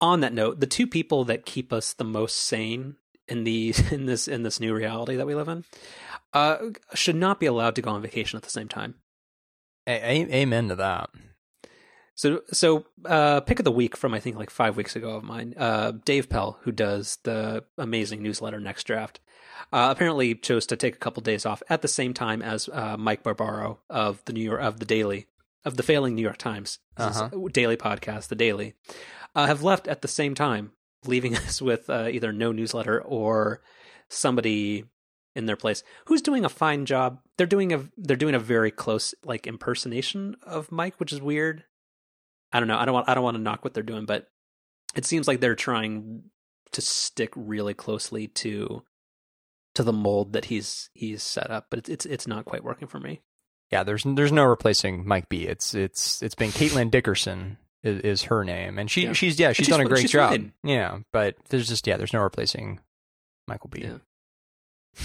[0.00, 2.96] on that note, the two people that keep us the most sane
[3.28, 5.64] in the in this in this new reality that we live in
[6.32, 6.56] uh,
[6.94, 8.94] should not be allowed to go on vacation at the same time.
[9.86, 11.10] A- a- amen to that.
[12.14, 15.24] So, so uh, pick of the week from I think like five weeks ago of
[15.24, 15.54] mine.
[15.56, 19.20] Uh, Dave Pell, who does the amazing newsletter Next Draft,
[19.72, 22.96] uh, apparently chose to take a couple days off at the same time as uh,
[22.98, 25.28] Mike Barbaro of the New York of the Daily
[25.64, 27.28] of the failing New York Times Uh-huh.
[27.52, 28.74] daily podcast, The Daily,
[29.34, 30.72] uh, have left at the same time,
[31.04, 33.60] leaving us with uh, either no newsletter or
[34.08, 34.84] somebody
[35.36, 37.20] in their place who's doing a fine job.
[37.38, 41.64] They're doing a they're doing a very close like impersonation of Mike, which is weird.
[42.52, 42.76] I don't know.
[42.78, 44.26] I don't want I don't want to knock what they're doing, but
[44.96, 46.24] it seems like they're trying
[46.72, 48.82] to stick really closely to
[49.76, 52.88] to the mold that he's he's set up, but it's it's it's not quite working
[52.88, 53.20] for me.
[53.70, 55.46] Yeah, there's there's no replacing Mike B.
[55.46, 59.12] It's it's it's been Caitlin Dickerson is, is her name, and she Yeah.
[59.12, 60.30] she's yeah she's, she's done a great job.
[60.30, 60.52] fine.
[60.64, 62.80] Yeah, but there's just yeah there's no replacing
[63.46, 63.82] Michael B.
[63.82, 63.98] Yeah.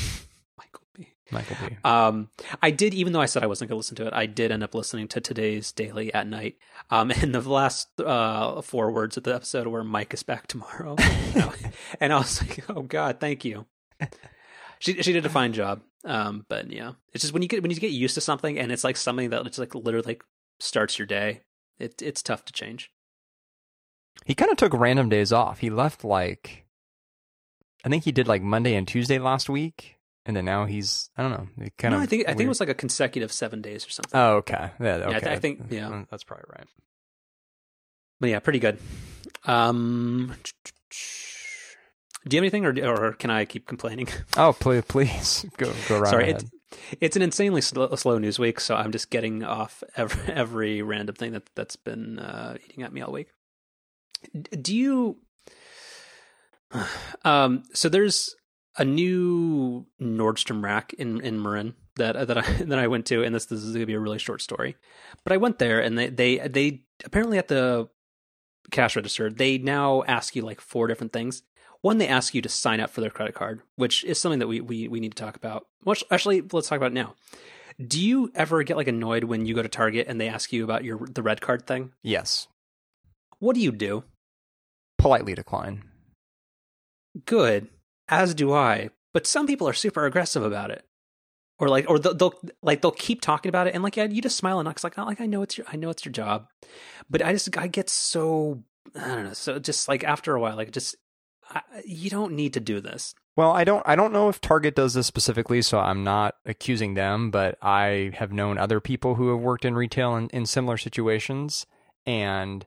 [0.57, 1.13] Michael B.
[1.31, 1.77] Michael B.
[1.83, 2.29] Um,
[2.61, 4.51] I did, even though I said I wasn't going to listen to it, I did
[4.51, 6.57] end up listening to today's daily at night.
[6.89, 10.95] Um, and the last uh, four words of the episode were "Mike is back tomorrow,"
[11.99, 13.67] and I was like, "Oh God, thank you."
[14.85, 15.81] She she did a fine job.
[16.03, 18.71] Um, but yeah, it's just when you get when you get used to something, and
[18.71, 20.23] it's like something that it's like literally like
[20.59, 21.41] starts your day.
[21.79, 22.91] It it's tough to change.
[24.25, 25.59] He kind of took random days off.
[25.59, 26.65] He left like
[27.83, 31.23] I think he did like Monday and Tuesday last week, and then now he's I
[31.23, 31.67] don't know.
[31.79, 33.89] Kind no, of I think I think it was like a consecutive seven days or
[33.89, 34.19] something.
[34.19, 34.69] Oh, okay.
[34.79, 35.15] Yeah, okay.
[35.15, 35.89] I th- I think- yeah.
[35.89, 36.67] Mm, that's probably right.
[38.19, 38.77] But yeah, pretty good.
[39.45, 40.35] Um,
[42.27, 44.07] do you have anything, or or can I keep complaining?
[44.37, 46.43] Oh, please, please go go right Sorry, ahead.
[46.43, 46.51] it's
[46.99, 51.15] it's an insanely slow, slow news week, so I'm just getting off every, every random
[51.15, 53.29] thing that that's been uh, eating at me all week.
[54.61, 55.17] Do you?
[57.23, 58.35] Um, so there's
[58.77, 63.33] a new Nordstrom rack in in Marin that that I that I went to, and
[63.33, 64.75] this this is going to be a really short story,
[65.23, 67.87] but I went there and they they they apparently at the
[68.71, 71.43] cash register, they now ask you like four different things.
[71.81, 74.47] One, they ask you to sign up for their credit card, which is something that
[74.47, 75.67] we we, we need to talk about.
[75.83, 77.15] Which actually, let's talk about it now.
[77.85, 80.63] Do you ever get like annoyed when you go to Target and they ask you
[80.63, 81.91] about your the red card thing?
[82.01, 82.47] Yes.
[83.39, 84.03] What do you do?
[84.97, 85.83] Politely decline.
[87.25, 87.67] Good,
[88.07, 88.89] as do I.
[89.13, 90.83] But some people are super aggressive about it,
[91.59, 94.21] or like, or they'll, they'll like they'll keep talking about it, and like, yeah, you
[94.21, 96.11] just smile and it's like, not like I know it's your, I know it's your
[96.11, 96.47] job,
[97.09, 98.63] but I just I get so
[98.95, 100.95] I don't know, so just like after a while, like just
[101.85, 103.13] you don't need to do this.
[103.35, 106.93] Well, I don't I don't know if Target does this specifically, so I'm not accusing
[106.93, 110.77] them, but I have known other people who have worked in retail in, in similar
[110.77, 111.65] situations
[112.05, 112.65] and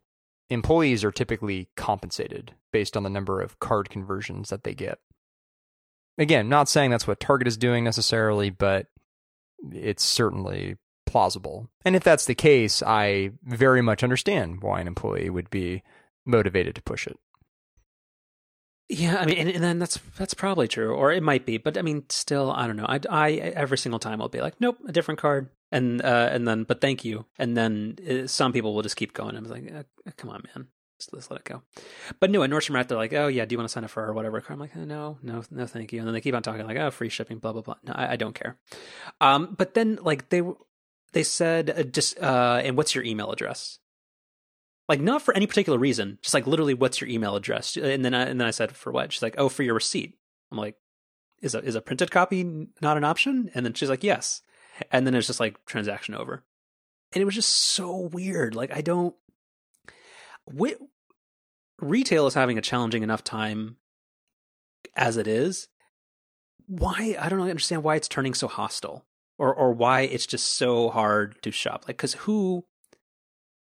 [0.51, 4.99] employees are typically compensated based on the number of card conversions that they get.
[6.19, 8.87] Again, not saying that's what Target is doing necessarily, but
[9.73, 11.71] it's certainly plausible.
[11.85, 15.83] And if that's the case, I very much understand why an employee would be
[16.27, 17.17] motivated to push it.
[18.90, 21.77] Yeah, I mean, and, and, then that's that's probably true, or it might be, but
[21.77, 22.87] I mean, still, I don't know.
[22.88, 26.48] I, I every single time I'll be like, nope, a different card, and uh, and
[26.48, 29.37] then, but thank you, and then uh, some people will just keep going.
[29.37, 29.83] I'm like, uh,
[30.16, 31.62] come on, man, just, let's let it go.
[32.18, 33.90] But no, at Nordstrom Rack, they're like, oh yeah, do you want to sign up
[33.90, 34.57] for or whatever card?
[34.57, 35.98] I'm like, oh, no, no, no, thank you.
[35.98, 37.77] And then they keep on talking like, oh, free shipping, blah blah blah.
[37.85, 38.57] No, I, I don't care.
[39.20, 40.42] Um, but then like they
[41.12, 43.81] they said uh, just uh, and what's your email address?
[44.88, 47.77] Like not for any particular reason, just like literally, what's your email address?
[47.77, 49.12] And then I, and then I said for what?
[49.12, 50.16] She's like, oh, for your receipt.
[50.51, 50.77] I'm like,
[51.42, 53.51] is a is a printed copy not an option?
[53.55, 54.42] And then she's like, yes.
[54.90, 56.44] And then it's just like transaction over,
[57.12, 58.55] and it was just so weird.
[58.55, 59.14] Like I don't.
[60.59, 60.81] Wh-
[61.81, 63.77] retail is having a challenging enough time
[64.96, 65.68] as it is.
[66.66, 69.05] Why I don't understand why it's turning so hostile,
[69.37, 71.85] or or why it's just so hard to shop.
[71.88, 72.64] Like, because who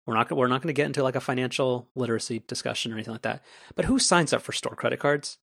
[0.05, 3.13] we're not we're not going to get into like a financial literacy discussion or anything
[3.13, 3.43] like that.
[3.75, 5.37] But who signs up for store credit cards?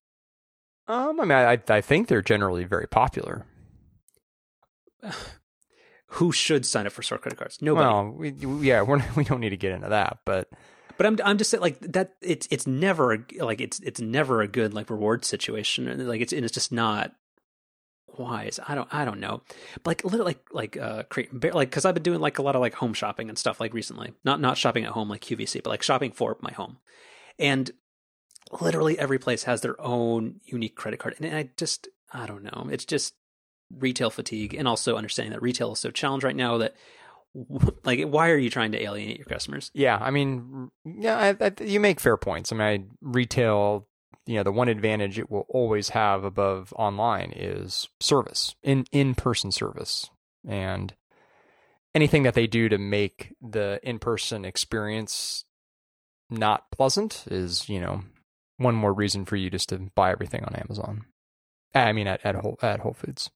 [0.87, 3.45] Um, I mean, I I think they're generally very popular.
[6.07, 7.61] who should sign up for store credit cards?
[7.61, 7.87] Nobody.
[7.87, 10.49] Well, we, yeah, we're we don't need to get into that, but
[10.97, 12.15] but I'm I'm just saying like that.
[12.21, 16.07] It's it's never like it's it's never a good like reward situation.
[16.07, 17.13] Like it's and it's just not
[18.19, 18.59] wise.
[18.67, 19.41] I don't I don't know.
[19.85, 22.61] Like literally like like uh create like because I've been doing like a lot of
[22.61, 24.13] like home shopping and stuff like recently.
[24.23, 26.77] Not not shopping at home like QVC, but like shopping for my home.
[27.39, 27.71] And
[28.61, 32.67] literally every place has their own unique credit card, and I just I don't know.
[32.71, 33.15] It's just
[33.75, 36.75] retail fatigue, and also understanding that retail is so challenged right now that
[37.83, 41.51] like why are you trying to alienate your customers yeah i mean yeah I, I,
[41.63, 43.87] you make fair points i mean I, retail
[44.25, 49.51] you know the one advantage it will always have above online is service in in-person
[49.51, 50.09] service
[50.47, 50.93] and
[51.93, 55.43] anything that they do to make the in-person experience
[56.29, 58.01] not pleasant is you know
[58.57, 61.05] one more reason for you just to buy everything on Amazon.
[61.73, 63.29] I mean at at Whole, at Whole Foods.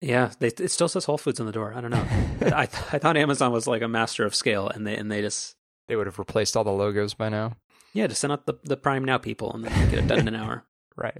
[0.00, 1.72] Yeah, they, it still says Whole Foods on the door.
[1.74, 2.06] I don't know.
[2.40, 2.66] I I
[2.98, 5.56] thought Amazon was like a master of scale, and they and they just
[5.88, 7.56] they would have replaced all the logos by now.
[7.92, 10.28] Yeah, to send out the, the Prime Now people and then get it done in
[10.28, 10.64] an hour.
[10.94, 11.16] Right.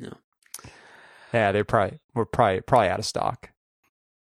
[1.32, 3.48] Yeah, they're probably we're probably probably out of stock.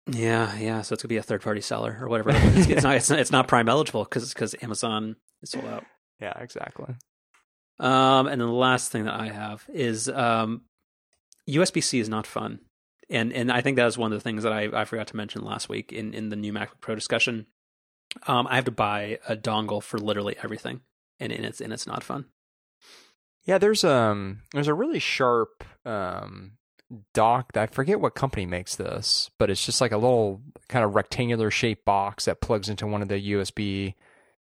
[0.06, 0.82] Yeah, yeah.
[0.82, 2.30] So it's gonna be a third party seller or whatever.
[2.32, 2.94] It's, it's not.
[2.94, 3.18] It's not.
[3.18, 5.84] It's not Prime eligible because because Amazon is sold out.
[6.20, 6.94] Yeah, exactly.
[7.80, 10.62] Um, and then the last thing that I have is um,
[11.50, 12.60] USB C is not fun,
[13.10, 15.16] and and I think that was one of the things that I I forgot to
[15.16, 17.46] mention last week in in the new MacBook Pro discussion.
[18.28, 20.82] Um, I have to buy a dongle for literally everything
[21.20, 22.26] and, and it's and it's not fun.
[23.44, 26.52] Yeah, there's um there's a really sharp um
[27.12, 30.94] dock I forget what company makes this, but it's just like a little kind of
[30.94, 33.94] rectangular shaped box that plugs into one of the USB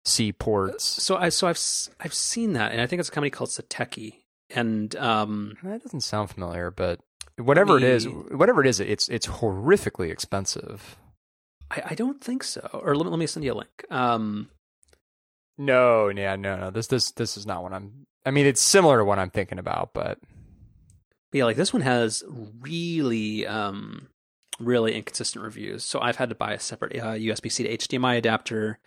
[0.05, 0.83] C ports.
[0.83, 1.59] So I so I've
[1.99, 4.15] I've seen that, and I think it's a company called Satechi,
[4.49, 6.99] and um that doesn't sound familiar, but
[7.38, 10.97] whatever me, it is, whatever it is, it's it's horrifically expensive.
[11.71, 12.62] I, I don't think so.
[12.73, 13.86] Or let, let me send you a link.
[13.89, 14.49] Um,
[15.57, 16.71] no, yeah, no, no.
[16.71, 18.05] This this this is not what I'm.
[18.25, 20.17] I mean, it's similar to what I'm thinking about, but,
[21.33, 22.23] yeah, like this one has
[22.61, 24.07] really, um,
[24.59, 25.83] really inconsistent reviews.
[25.83, 28.79] So I've had to buy a separate uh, USB C to HDMI adapter,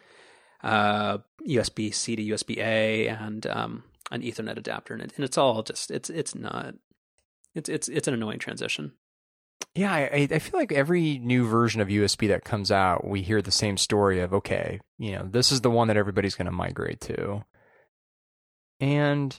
[0.62, 5.38] uh, USB C to USB A, and um, an Ethernet adapter, and, it, and it's
[5.38, 6.74] all just it's it's not.
[7.55, 8.92] It's it's it's an annoying transition.
[9.75, 13.42] Yeah, I, I feel like every new version of USB that comes out, we hear
[13.42, 16.53] the same story of okay, you know, this is the one that everybody's going to
[16.53, 17.45] migrate to,
[18.81, 19.38] and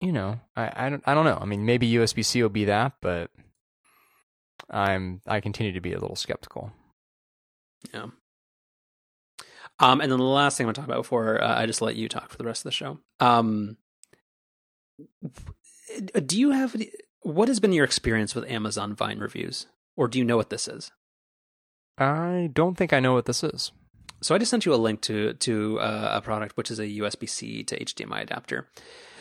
[0.00, 1.38] you know, I I don't I don't know.
[1.40, 3.30] I mean, maybe USB C will be that, but
[4.68, 6.70] I'm I continue to be a little skeptical.
[7.92, 8.06] Yeah.
[9.80, 11.80] Um, and then the last thing I'm going to talk about before uh, I just
[11.80, 12.98] let you talk for the rest of the show.
[13.20, 13.76] Um,
[16.26, 16.76] do you have
[17.22, 20.68] what has been your experience with Amazon Vine reviews, or do you know what this
[20.68, 20.90] is?
[21.98, 23.72] I don't think I know what this is.
[24.20, 26.86] So I just sent you a link to to uh, a product which is a
[26.86, 28.68] USB C to HDMI adapter.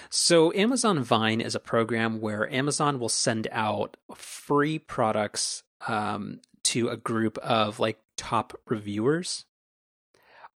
[0.10, 6.90] So Amazon Vine is a program where Amazon will send out free products um, to
[6.90, 9.46] a group of like top reviewers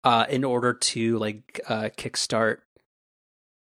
[0.03, 2.57] uh, in order to like uh, kickstart.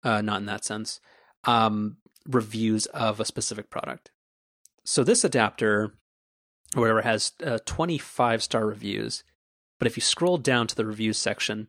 [0.03, 1.01] Uh, not in that sense.
[1.43, 4.12] Um, reviews of a specific product.
[4.84, 5.93] So this adapter,
[6.75, 9.23] or whatever, has uh, 25 star reviews.
[9.77, 11.67] But if you scroll down to the reviews section,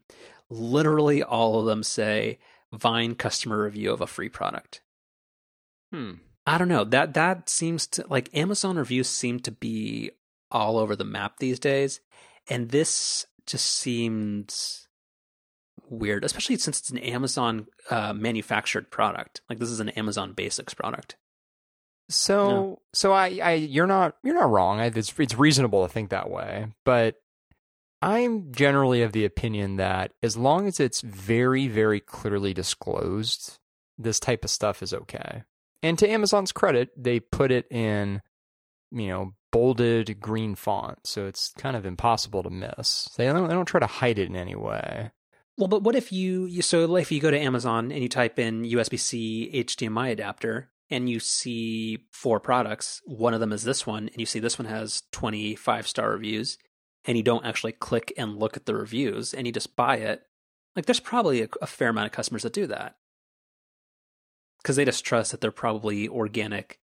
[0.49, 2.39] literally all of them say
[2.73, 4.81] Vine customer review of a free product.
[5.93, 6.15] Hmm.
[6.47, 6.85] I don't know.
[6.85, 10.11] That that seems to like Amazon reviews seem to be
[10.51, 12.01] all over the map these days,
[12.49, 14.89] and this just seems
[15.91, 19.43] weird, especially since it's an Amazon uh, manufactured product.
[19.51, 21.17] Like this is an Amazon Basics product.
[22.09, 24.81] So, so I, I, you're not, you're not wrong.
[24.81, 27.17] I, it's, it's reasonable to think that way, but
[28.03, 33.59] I'm generally of the opinion that as long as it's very, very clearly disclosed,
[33.99, 35.45] this type of stuff is okay.
[35.83, 38.23] And to Amazon's credit, they put it in,
[38.91, 43.09] you know, bolded green font, so it's kind of impossible to miss.
[43.17, 45.11] They don't, they don't try to hide it in any way.
[45.61, 48.39] Well, but what if you, you so if you go to Amazon and you type
[48.39, 53.87] in USB C HDMI adapter and you see four products, one of them is this
[53.87, 56.57] one, and you see this one has 25 star reviews,
[57.05, 60.23] and you don't actually click and look at the reviews and you just buy it,
[60.77, 62.97] like there's probably a, a fair amount of customers that do that
[64.63, 66.79] because they just trust that they're probably organic,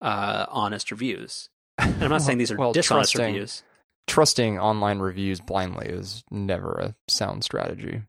[0.00, 1.50] uh, honest reviews.
[1.76, 3.62] And I'm not saying these are Well, dishonest trusting- reviews.
[4.06, 8.02] Trusting online reviews blindly is never a sound strategy.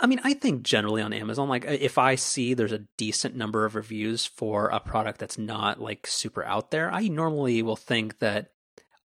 [0.00, 3.64] I mean, I think generally on Amazon, like if I see there's a decent number
[3.64, 8.18] of reviews for a product that's not like super out there, I normally will think
[8.18, 8.50] that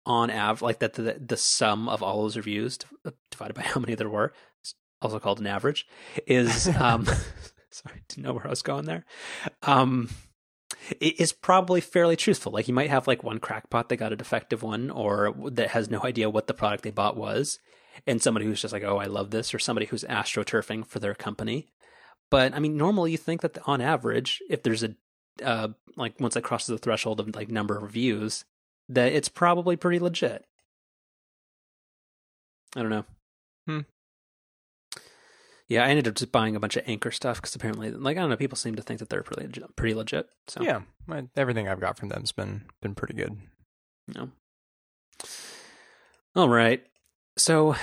[0.06, 2.78] on av like that the, the sum of all those reviews
[3.32, 4.34] divided by how many there were,
[5.02, 5.88] also called an average,
[6.28, 7.06] is um
[7.72, 9.06] sorry, didn't know where I was going there.
[9.64, 10.10] Um
[11.00, 12.52] it is probably fairly truthful.
[12.52, 15.90] Like you might have like one crackpot that got a defective one or that has
[15.90, 17.60] no idea what the product they bought was
[18.08, 21.16] and somebody who's just like, oh, I love this, or somebody who's astroturfing for their
[21.16, 21.68] company.
[22.32, 24.96] But I mean, normally you think that on average, if there's a
[25.44, 28.46] uh, like once it crosses the threshold of like number of views,
[28.90, 30.46] that it's probably pretty legit.
[32.76, 33.06] I don't know.
[33.68, 33.80] Hmm.
[35.68, 38.22] Yeah, I ended up just buying a bunch of Anker stuff because apparently, like I
[38.22, 40.28] don't know, people seem to think that they're pretty legit, pretty legit.
[40.48, 43.38] So Yeah, I- everything I've got from them's been been pretty good.
[44.08, 44.30] No.
[46.36, 46.84] All right.
[47.38, 47.76] So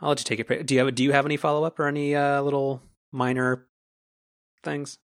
[0.00, 0.66] I'll let you take it.
[0.66, 3.66] Do you have do you have any follow up or any uh, little minor
[4.62, 4.98] things?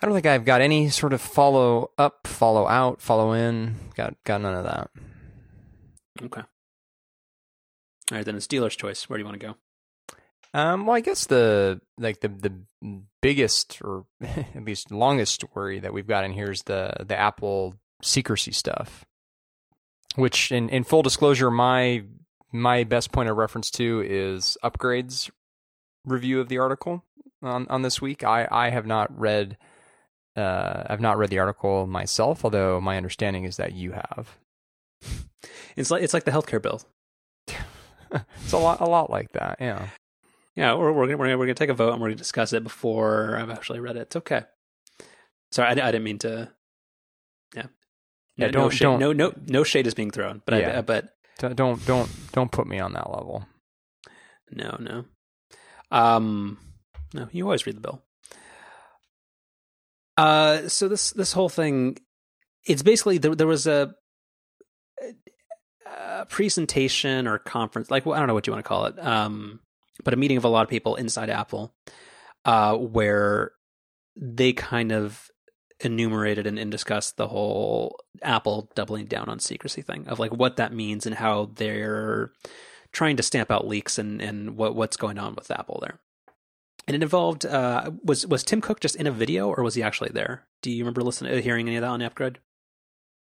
[0.00, 3.74] I don't think I've got any sort of follow up, follow out, follow in.
[3.96, 4.90] Got got none of that.
[6.22, 6.42] Okay.
[8.10, 9.08] All right, then it's dealer's choice.
[9.08, 9.54] Where do you want to go?
[10.54, 15.92] Um, well, I guess the like the the biggest or at least longest story that
[15.92, 19.04] we've got in here is the the Apple secrecy stuff.
[20.14, 22.04] Which, in in full disclosure, my
[22.52, 25.30] my best point of reference to is Upgrade's
[26.04, 27.04] review of the article
[27.42, 28.24] on on this week.
[28.24, 29.56] I I have not read
[30.36, 34.38] uh I've not read the article myself, although my understanding is that you have.
[35.76, 36.82] It's like it's like the healthcare bill.
[37.46, 39.86] it's a lot a lot like that, yeah.
[40.56, 42.52] Yeah, we're we're gonna, we're gonna, we're gonna take a vote and we're gonna discuss
[42.52, 44.00] it before I've actually read it.
[44.00, 44.42] It's okay.
[45.52, 46.50] Sorry, I, I didn't mean to.
[47.54, 47.66] Yeah.
[48.36, 50.78] Yeah, no, don't- no shade, don't- no no no shade is being thrown, but Yeah.
[50.78, 53.46] I but Don't don't don't put me on that level.
[54.50, 55.04] No, no.
[55.90, 56.58] Um
[57.14, 58.02] no, you always read the bill.
[60.16, 61.96] Uh so this this whole thing
[62.64, 63.94] it's basically there there was a,
[65.86, 68.98] a presentation or conference like well, I don't know what you want to call it.
[68.98, 69.60] Um
[70.04, 71.72] but a meeting of a lot of people inside Apple
[72.44, 73.52] uh where
[74.16, 75.28] they kind of
[75.80, 80.56] enumerated and, and discussed the whole Apple doubling down on secrecy thing of like what
[80.56, 82.32] that means and how they're
[82.92, 85.98] trying to stamp out leaks and, and what what's going on with Apple there.
[86.86, 89.82] And it involved uh, was was Tim Cook just in a video or was he
[89.82, 90.46] actually there?
[90.62, 92.38] Do you remember listening hearing any of that on Upgrade?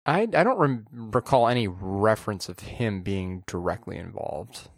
[0.06, 4.70] I I don't recall any reference of him being directly involved.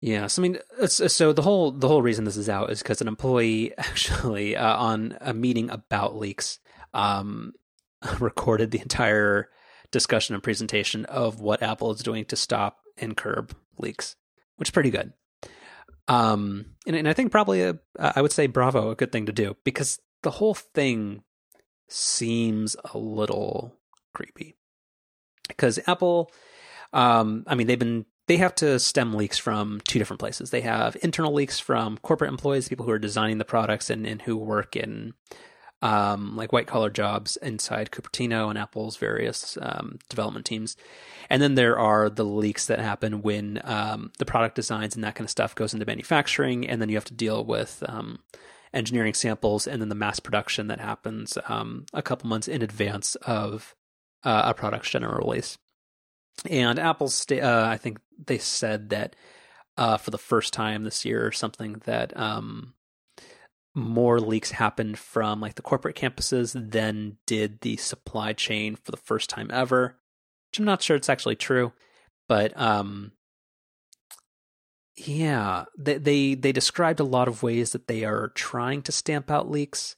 [0.00, 3.08] Yes, I mean, so the whole the whole reason this is out is because an
[3.08, 6.60] employee actually uh, on a meeting about leaks
[6.94, 7.52] um,
[8.20, 9.48] recorded the entire
[9.90, 14.16] discussion and presentation of what Apple is doing to stop and curb leaks,
[14.56, 15.12] which is pretty good.
[16.06, 19.32] Um, and, and I think probably a, I would say bravo, a good thing to
[19.32, 21.22] do because the whole thing
[21.88, 23.76] seems a little
[24.14, 24.56] creepy.
[25.48, 26.30] Because Apple,
[26.92, 30.50] um, I mean, they've been they have to stem leaks from two different places.
[30.50, 34.22] They have internal leaks from corporate employees, people who are designing the products and, and
[34.22, 35.14] who work in
[35.80, 40.76] um, like white collar jobs inside Cupertino and Apple's various um, development teams.
[41.30, 45.14] And then there are the leaks that happen when um, the product designs and that
[45.14, 48.18] kind of stuff goes into manufacturing, and then you have to deal with um,
[48.74, 53.14] engineering samples and then the mass production that happens um, a couple months in advance
[53.16, 53.74] of
[54.24, 55.58] uh, a product's general release.
[56.46, 59.16] And Apple's, uh, I think they said that
[59.76, 62.74] uh, for the first time this year or something that um,
[63.74, 68.96] more leaks happened from like the corporate campuses than did the supply chain for the
[68.96, 69.96] first time ever.
[70.50, 71.72] Which I'm not sure it's actually true,
[72.28, 73.12] but um,
[74.96, 79.30] yeah, they, they they described a lot of ways that they are trying to stamp
[79.30, 79.96] out leaks,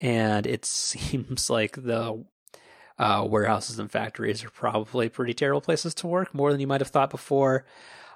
[0.00, 2.24] and it seems like the
[2.98, 6.80] uh, warehouses and factories are probably pretty terrible places to work, more than you might
[6.80, 7.64] have thought before.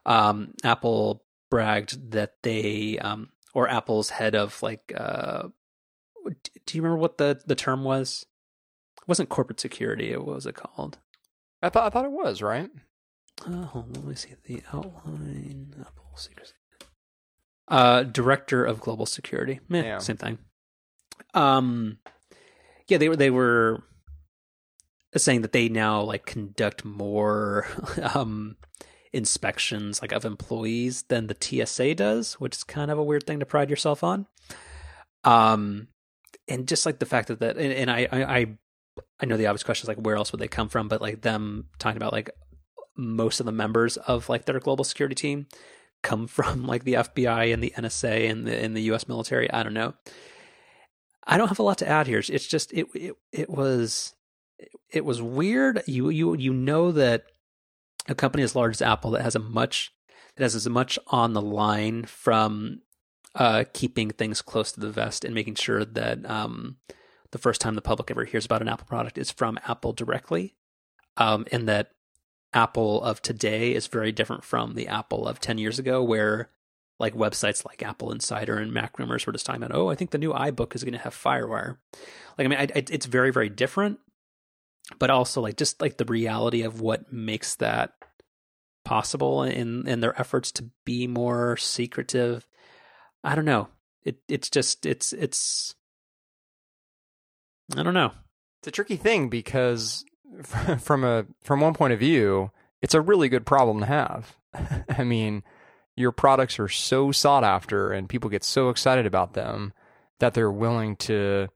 [0.07, 5.49] Um, Apple bragged that they, um, or Apple's head of like, uh,
[6.67, 8.27] do you remember what the, the term was?
[9.01, 10.15] It wasn't corporate security.
[10.17, 10.99] What was it called?
[11.63, 12.71] I thought I thought it was right.
[13.47, 15.75] Oh, let me see the outline.
[15.81, 16.53] Apple secrecy.
[17.67, 19.61] Uh, director of global security.
[19.69, 19.99] Meh, yeah.
[19.99, 20.39] Same thing.
[21.35, 21.99] Um,
[22.89, 23.83] yeah, they were they were
[25.17, 27.67] saying that they now like conduct more
[28.15, 28.57] um,
[29.13, 33.41] inspections like of employees than the TSA does, which is kind of a weird thing
[33.41, 34.27] to pride yourself on.
[35.25, 35.89] Um,
[36.47, 38.47] and just like the fact that that, and, and I, I,
[39.21, 40.89] I know the obvious question is like, where else would they come from?
[40.89, 42.31] But like them talking about like
[42.97, 45.47] most of the members of like their global security team
[46.03, 49.09] come from like the FBI and the NSA and the in the U.S.
[49.09, 49.51] military.
[49.51, 49.95] I don't know.
[51.27, 52.19] I don't have a lot to add here.
[52.19, 54.15] It's just it it it was
[54.91, 55.83] it was weird.
[55.87, 57.25] You you you know that
[58.09, 59.93] a company as large as Apple that has a much
[60.37, 62.81] that has as much on the line from
[63.35, 66.77] uh, keeping things close to the vest and making sure that um,
[67.31, 70.57] the first time the public ever hears about an Apple product is from Apple directly,
[71.17, 71.91] um, and that
[72.55, 76.51] Apple of today is very different from the Apple of ten years ago, where
[76.99, 80.11] like websites like Apple Insider and Mac Rumors were just talking about, oh, I think
[80.11, 81.77] the new iBook is going to have FireWire.
[82.37, 84.01] Like, I mean, I, I, it's very, very different
[84.99, 87.93] but also like just like the reality of what makes that
[88.85, 92.47] possible in in their efforts to be more secretive.
[93.23, 93.69] I don't know.
[94.03, 95.75] It it's just it's it's
[97.77, 98.13] I don't know.
[98.61, 100.05] It's a tricky thing because
[100.79, 102.51] from a from one point of view,
[102.83, 104.37] it's a really good problem to have.
[104.89, 105.43] I mean,
[105.97, 109.73] your products are so sought after and people get so excited about them
[110.21, 111.49] that they're willing to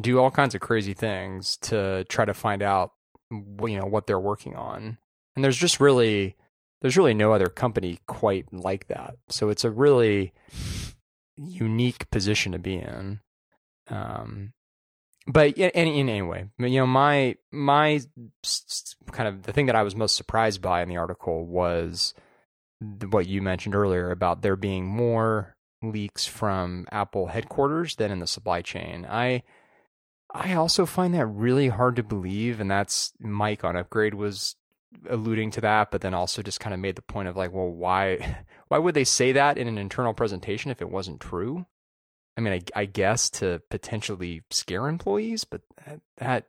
[0.00, 2.92] do all kinds of crazy things to try to find out
[3.30, 4.98] you know what they're working on.
[5.36, 6.36] And there's just really
[6.80, 9.16] there's really no other company quite like that.
[9.28, 10.32] So it's a really
[11.36, 13.20] unique position to be in.
[13.88, 14.52] Um
[15.26, 18.00] but in, in anyway you know my my
[19.12, 22.14] kind of the thing that i was most surprised by in the article was
[23.10, 28.26] what you mentioned earlier about there being more leaks from apple headquarters than in the
[28.26, 29.06] supply chain.
[29.08, 29.42] I
[30.32, 34.56] I also find that really hard to believe, and that's Mike on Upgrade was
[35.08, 37.68] alluding to that, but then also just kind of made the point of like, well,
[37.68, 41.66] why why would they say that in an internal presentation if it wasn't true?
[42.36, 46.44] I mean, I, I guess to potentially scare employees, but that, that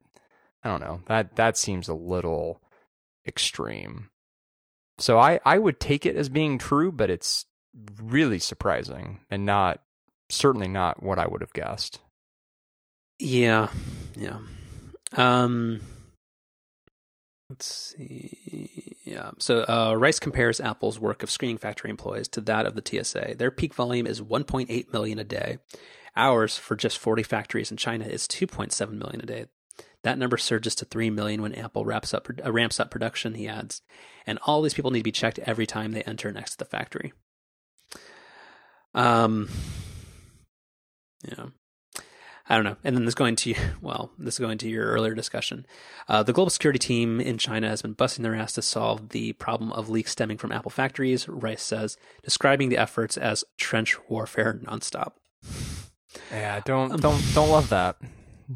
[0.64, 2.62] I don't know that that seems a little
[3.26, 4.10] extreme.
[4.98, 7.46] So I I would take it as being true, but it's
[8.02, 9.82] really surprising and not
[10.30, 12.00] certainly not what I would have guessed.
[13.20, 13.70] Yeah,
[14.16, 14.38] yeah.
[15.16, 15.82] Um,
[17.50, 18.96] let's see.
[19.04, 19.32] Yeah.
[19.40, 23.36] So uh, Rice compares Apple's work of screening factory employees to that of the TSA.
[23.38, 25.58] Their peak volume is 1.8 million a day.
[26.16, 29.46] Ours for just 40 factories in China is 2.7 million a day.
[30.04, 33.48] That number surges to 3 million when Apple wraps up, uh, ramps up production, he
[33.48, 33.82] adds.
[34.26, 36.66] And all these people need to be checked every time they enter next to the
[36.66, 37.12] factory.
[38.94, 39.50] Um,
[41.28, 41.48] yeah.
[42.50, 42.78] I don't know.
[42.84, 45.66] And then this going to well, this is going to your earlier discussion.
[46.08, 49.34] Uh, the global security team in China has been busting their ass to solve the
[49.34, 51.30] problem of leaks stemming from Apple factories.
[51.30, 55.14] Rice says, describing the efforts as trench warfare nonstop.
[56.32, 57.98] Yeah, don't um, don't don't love that.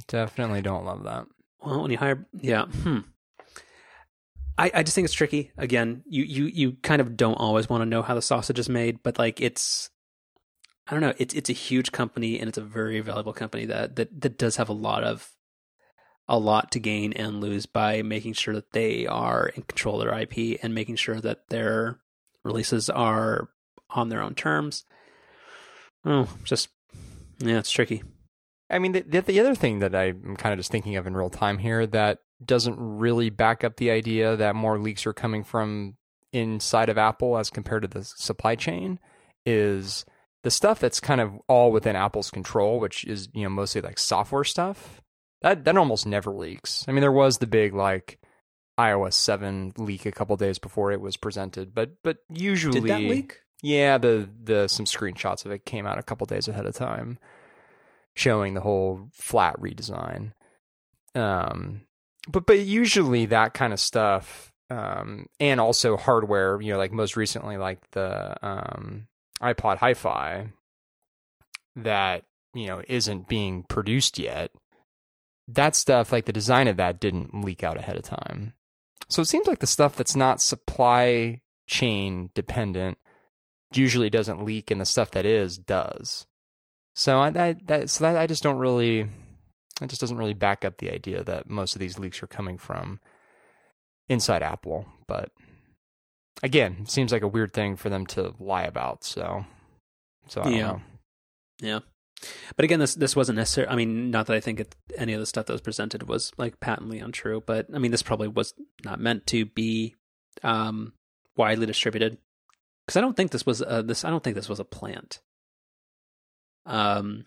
[0.07, 1.27] Definitely don't love that.
[1.63, 2.99] Well, when you hire, yeah, hmm.
[4.57, 5.51] I, I just think it's tricky.
[5.57, 8.69] Again, you, you you kind of don't always want to know how the sausage is
[8.69, 9.89] made, but like it's
[10.87, 11.13] I don't know.
[11.17, 14.57] It's it's a huge company and it's a very valuable company that that that does
[14.57, 15.31] have a lot of
[16.27, 20.07] a lot to gain and lose by making sure that they are in control of
[20.07, 21.99] their IP and making sure that their
[22.43, 23.49] releases are
[23.89, 24.85] on their own terms.
[26.05, 26.69] Oh, just
[27.39, 28.03] yeah, it's tricky.
[28.69, 31.29] I mean, the, the other thing that I'm kind of just thinking of in real
[31.29, 35.95] time here that doesn't really back up the idea that more leaks are coming from
[36.31, 38.99] inside of Apple as compared to the supply chain
[39.45, 40.05] is
[40.43, 43.97] the stuff that's kind of all within Apple's control, which is you know mostly like
[43.97, 45.01] software stuff.
[45.41, 46.85] That that almost never leaks.
[46.87, 48.19] I mean, there was the big like
[48.79, 53.01] iOS seven leak a couple days before it was presented, but but usually did that
[53.01, 53.39] leak?
[53.61, 57.17] Yeah, the the some screenshots of it came out a couple days ahead of time,
[58.15, 60.33] showing the whole flat redesign.
[61.15, 61.81] Um,
[62.27, 66.59] but but usually that kind of stuff, um, and also hardware.
[66.61, 69.07] You know, like most recently, like the um
[69.41, 70.49] iPod Hi-Fi
[71.75, 72.23] that
[72.53, 74.51] you know isn't being produced yet.
[75.47, 78.53] That stuff, like the design of that, didn't leak out ahead of time.
[79.09, 82.97] So it seems like the stuff that's not supply chain dependent
[83.73, 86.25] usually doesn't leak, and the stuff that is does.
[86.95, 89.09] So I, that, that so that I just don't really,
[89.81, 92.57] it just doesn't really back up the idea that most of these leaks are coming
[92.57, 92.99] from
[94.07, 94.85] inside Apple.
[95.07, 95.31] But
[96.41, 99.03] again, seems like a weird thing for them to lie about.
[99.03, 99.45] So,
[100.27, 100.67] so I don't yeah.
[100.67, 100.81] know.
[101.61, 101.79] Yeah.
[102.55, 103.67] But again, this this wasn't necessary.
[103.67, 106.31] I mean, not that I think it, any of the stuff that was presented was
[106.37, 108.53] like patently untrue, but I mean, this probably was
[108.85, 109.95] not meant to be
[110.41, 110.93] um,
[111.35, 112.17] widely distributed
[112.85, 114.05] because I don't think this was uh, this.
[114.05, 115.19] I don't think this was a plant.
[116.65, 117.25] Um,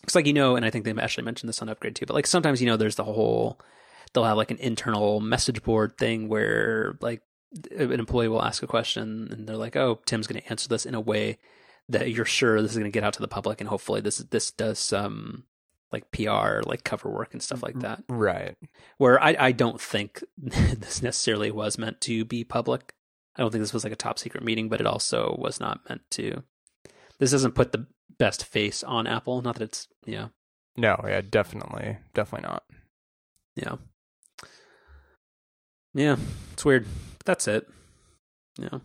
[0.00, 2.06] because like you know, and I think they actually mentioned this on Upgrade too.
[2.06, 3.60] But like sometimes you know, there's the whole
[4.12, 7.22] they'll have like an internal message board thing where like
[7.70, 10.86] an employee will ask a question and they're like, "Oh, Tim's going to answer this
[10.86, 11.38] in a way
[11.88, 14.18] that you're sure this is going to get out to the public, and hopefully this
[14.18, 15.44] this does some
[15.92, 18.56] like PR, like cover work and stuff like that." Right.
[18.98, 22.94] Where I I don't think this necessarily was meant to be public.
[23.36, 25.88] I don't think this was like a top secret meeting, but it also was not
[25.88, 26.42] meant to.
[27.18, 27.86] This doesn't put the
[28.18, 29.42] best face on Apple.
[29.42, 30.28] Not that it's yeah
[30.76, 32.64] No, yeah, definitely, definitely not.
[33.54, 33.76] yeah
[35.94, 36.16] yeah.
[36.52, 36.86] It's weird.
[37.26, 37.68] That's it.
[38.58, 38.78] Yeah.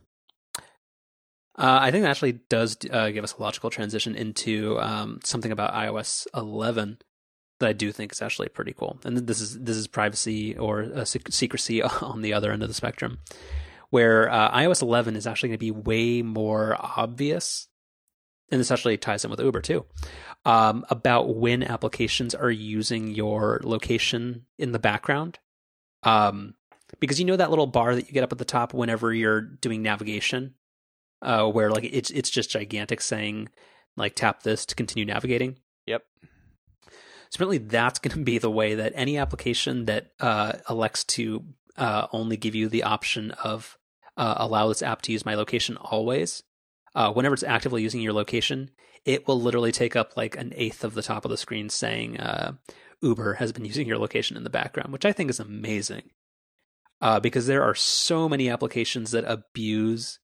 [1.58, 5.52] Uh, I think that actually does uh, give us a logical transition into um, something
[5.52, 6.98] about iOS 11
[7.60, 9.00] that I do think is actually pretty cool.
[9.04, 12.68] And this is this is privacy or uh, sec- secrecy on the other end of
[12.68, 13.20] the spectrum,
[13.90, 17.68] where uh, iOS 11 is actually going to be way more obvious,
[18.50, 19.86] and this actually ties in with Uber too,
[20.46, 25.38] um, about when applications are using your location in the background.
[26.04, 26.56] Um,
[27.00, 29.42] because you know that little bar that you get up at the top whenever you're
[29.42, 30.56] doing navigation,
[31.22, 33.50] uh, where like it's it's just gigantic saying
[33.98, 35.58] like tap this to continue navigating.
[35.86, 36.04] Yep.
[37.30, 41.46] So really, that's going to be the way that any application that uh, elects to
[41.78, 43.78] uh, only give you the option of
[44.18, 46.44] uh, allow this app to use my location always,
[46.96, 48.70] uh, whenever it's actively using your location,
[49.06, 52.20] it will literally take up like an eighth of the top of the screen saying
[52.20, 52.54] uh,
[53.02, 56.04] Uber has been using your location in the background, which I think is amazing.
[57.02, 60.20] Uh, because there are so many applications that abuse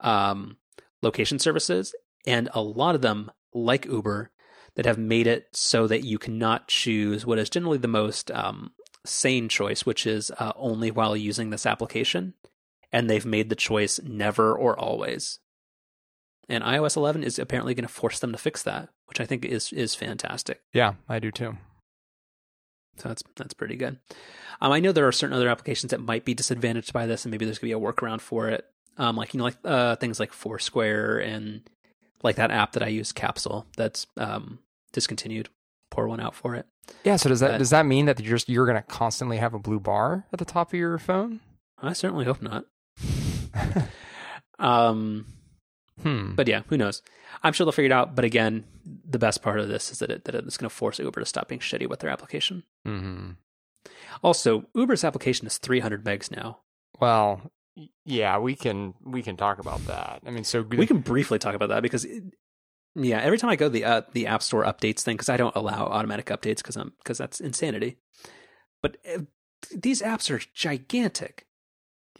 [0.00, 0.56] um,
[1.02, 1.94] location services,
[2.26, 4.30] and a lot of them, like Uber,
[4.76, 8.72] that have made it so that you cannot choose what is generally the most um,
[9.04, 12.34] sane choice, which is uh, only while using this application.
[12.92, 15.40] And they've made the choice never or always.
[16.48, 19.44] And iOS 11 is apparently going to force them to fix that, which I think
[19.44, 20.60] is is fantastic.
[20.72, 21.56] Yeah, I do too.
[22.96, 23.98] So that's that's pretty good.
[24.60, 27.30] Um, I know there are certain other applications that might be disadvantaged by this, and
[27.32, 28.64] maybe there's gonna be a workaround for it.
[28.98, 31.62] Um, like you know, like uh, things like Foursquare and
[32.22, 34.60] like that app that I use, Capsule, that's um,
[34.92, 35.48] discontinued.
[35.90, 36.66] Pour one out for it.
[37.04, 37.16] Yeah.
[37.16, 39.54] So does that But- does that mean that you're just, you're going to constantly have
[39.54, 41.38] a blue bar at the top of your phone?
[41.80, 42.64] I certainly hope not.
[44.58, 45.26] um,
[46.02, 46.34] Hmm.
[46.34, 47.02] but yeah, who knows?
[47.42, 48.14] I'm sure they'll figure it out.
[48.14, 48.64] But again,
[49.08, 51.26] the best part of this is that it, that it's going to force Uber to
[51.26, 52.62] stop being shitty with their application.
[52.84, 53.32] hmm
[54.22, 56.60] Also, Uber's application is 300 megs now.
[57.00, 57.50] Well,
[58.04, 60.22] yeah, we can we can talk about that.
[60.26, 62.22] I mean, so we can briefly talk about that because it,
[62.96, 65.36] yeah every time i go to the uh, the app store updates thing because i
[65.36, 67.96] don't allow automatic updates because i'm because that's insanity
[68.82, 69.18] but uh,
[69.74, 71.48] these apps are gigantic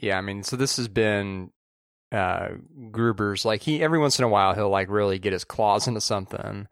[0.00, 1.52] Yeah, I mean, so this has been
[2.14, 2.48] uh
[2.90, 6.00] Gruber's like he every once in a while he'll like really get his claws into
[6.00, 6.68] something.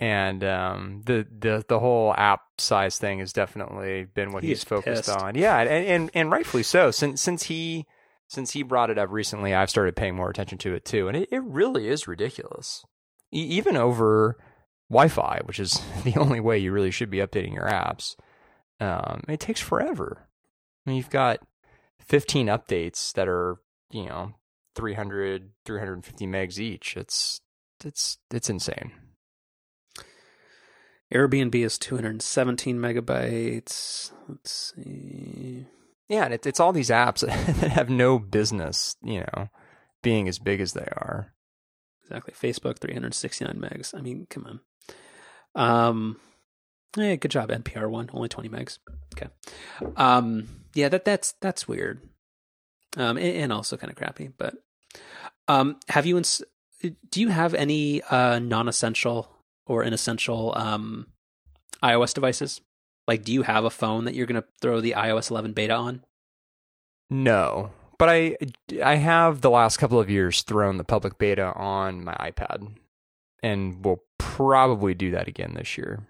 [0.00, 4.62] And um the the the whole app size thing has definitely been what He he's
[4.64, 5.18] focused pissed.
[5.18, 5.34] on.
[5.34, 6.90] Yeah, and, and and rightfully so.
[6.90, 7.86] Since since he
[8.28, 11.08] since he brought it up recently, I've started paying more attention to it too.
[11.08, 12.84] And it, it really is ridiculous.
[13.32, 14.36] e- even over
[14.90, 18.14] Wi-Fi, which is the only way you really should be updating your apps.
[18.80, 20.28] Um, it takes forever.
[20.86, 21.40] I mean, you've got
[22.06, 23.56] 15 updates that are,
[23.90, 24.34] you know,
[24.78, 26.96] 300, 350 megs each.
[26.96, 27.40] It's
[27.84, 28.92] it's it's insane.
[31.12, 34.12] Airbnb is 217 megabytes.
[34.28, 35.66] Let's see.
[36.08, 37.20] Yeah, and it, it's all these apps
[37.60, 39.48] that have no business, you know,
[40.00, 41.34] being as big as they are.
[42.04, 42.34] Exactly.
[42.34, 43.98] Facebook 369 megs.
[43.98, 44.60] I mean, come on.
[45.54, 46.20] Um,
[46.96, 47.50] yeah, good job.
[47.50, 48.78] NPR one only 20 megs.
[49.16, 49.28] Okay.
[49.96, 52.00] Um, yeah, that that's that's weird.
[52.96, 54.30] Um, and, and also kind of crappy.
[54.36, 54.54] But
[55.46, 56.16] um, have you?
[56.18, 56.42] Ins-
[57.10, 59.28] do you have any uh non-essential
[59.66, 61.06] or inessential um
[61.82, 62.60] iOS devices?
[63.06, 65.72] Like, do you have a phone that you're going to throw the iOS 11 beta
[65.74, 66.04] on?
[67.08, 68.36] No, but I
[68.84, 72.70] I have the last couple of years thrown the public beta on my iPad,
[73.42, 76.06] and will probably do that again this year.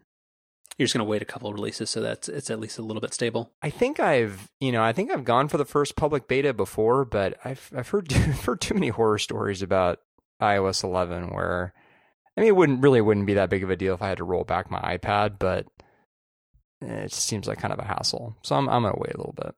[0.78, 2.82] You're just going to wait a couple of releases so that it's at least a
[2.82, 3.52] little bit stable.
[3.60, 7.04] I think I've you know I think I've gone for the first public beta before,
[7.04, 9.98] but I've I've heard heard too many horror stories about
[10.40, 11.74] iOS 11 where
[12.36, 14.18] I mean it wouldn't really wouldn't be that big of a deal if I had
[14.18, 15.66] to roll back my iPad, but
[16.80, 18.36] it seems like kind of a hassle.
[18.42, 19.54] So I'm I'm gonna wait a little bit.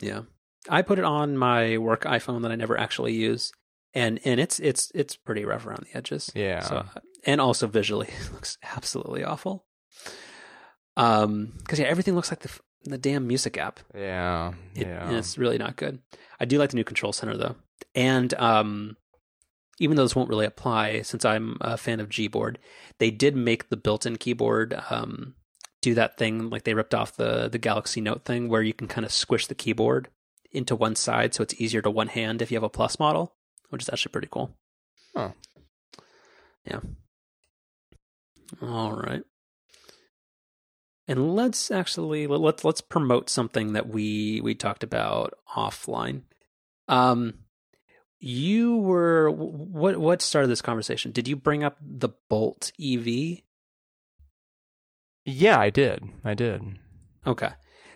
[0.00, 0.22] Yeah.
[0.68, 3.52] I put it on my work iPhone that I never actually use,
[3.94, 6.30] and and it's it's it's pretty rough around the edges.
[6.34, 6.60] Yeah.
[6.60, 6.84] So
[7.24, 9.64] and also visually it looks absolutely awful.
[10.98, 12.50] Um, because yeah, everything looks like the
[12.84, 13.80] the damn music app.
[13.94, 14.52] Yeah.
[14.74, 15.10] It, yeah.
[15.12, 16.00] it's really not good.
[16.40, 17.56] I do like the new control center though,
[17.94, 18.96] and um,
[19.78, 22.56] even though this won't really apply since I'm a fan of Gboard,
[22.98, 25.34] they did make the built-in keyboard um
[25.80, 28.88] do that thing like they ripped off the the Galaxy Note thing where you can
[28.88, 30.08] kind of squish the keyboard
[30.50, 33.36] into one side so it's easier to one hand if you have a plus model,
[33.70, 34.56] which is actually pretty cool.
[35.14, 35.30] Huh.
[36.64, 36.80] Yeah.
[38.62, 39.22] All right.
[41.08, 46.22] And let's actually let- let's let's promote something that we we talked about offline.
[46.86, 47.34] Um
[48.20, 51.12] you were what what started this conversation?
[51.12, 53.42] Did you bring up the Bolt EV?
[55.24, 56.04] Yeah, I did.
[56.24, 56.78] I did.
[57.26, 57.50] Okay.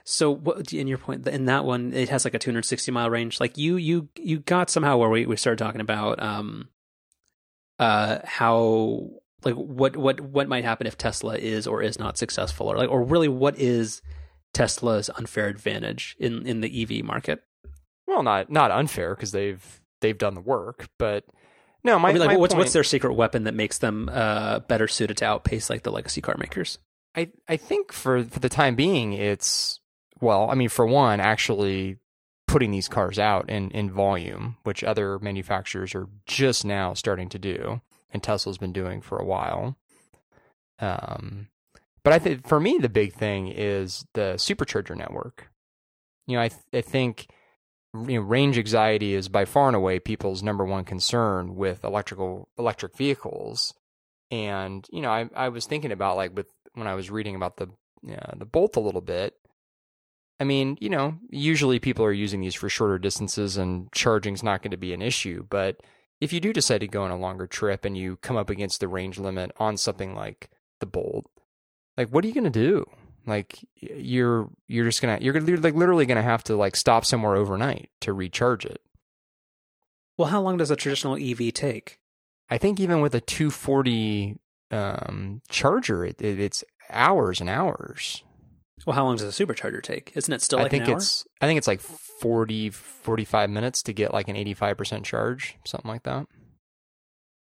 [0.05, 3.41] So what in your point in that one it has like a 260 mile range.
[3.41, 6.69] Like you you you got somehow where we we started talking about um
[7.79, 9.11] uh how
[9.45, 12.91] like what what what might happen if Tesla is or is not successful or like
[12.91, 14.03] or really what is
[14.53, 17.43] Tesla's unfair advantage in in the EV market?
[18.07, 21.25] Well, not not unfair because they've they've done the work, but
[21.85, 24.09] no, my, I mean, like my what's point, what's their secret weapon that makes them
[24.13, 26.79] uh better suited to outpace like the legacy car makers?
[27.17, 29.81] I I think for for the time being, it's
[30.21, 31.99] well, I mean, for one, actually
[32.47, 37.39] putting these cars out in in volume, which other manufacturers are just now starting to
[37.39, 37.81] do,
[38.13, 39.77] and Tesla's been doing for a while.
[40.79, 41.49] Um,
[42.05, 45.49] but I think for me, the big thing is the supercharger network.
[46.27, 47.29] You know, I th- I think
[47.95, 52.49] you know range anxiety is by far and away people's number one concern with electrical
[52.59, 53.75] electric vehicles.
[54.31, 57.57] And you know, I I was thinking about like with when I was reading about
[57.57, 57.69] the
[58.11, 59.35] uh, the Bolt a little bit.
[60.41, 64.61] I mean, you know, usually people are using these for shorter distances, and charging's not
[64.63, 65.47] going to be an issue.
[65.49, 65.81] But
[66.23, 68.79] if you do decide to go on a longer trip and you come up against
[68.79, 70.49] the range limit on something like
[70.79, 71.27] the Bolt,
[71.97, 72.87] like what are you going to do?
[73.27, 77.05] Like you're you're just gonna you're gonna you're like literally gonna have to like stop
[77.05, 78.81] somewhere overnight to recharge it.
[80.17, 81.99] Well, how long does a traditional EV take?
[82.51, 84.39] I think even with a 240
[84.73, 88.25] um, charger, it, it, it's hours and hours.
[88.87, 90.13] Well, how long does a supercharger take?
[90.17, 90.97] Isn't it still I think an hour?
[90.97, 95.91] it's I think it's like 40 45 minutes to get like an 85% charge, something
[95.91, 96.27] like that.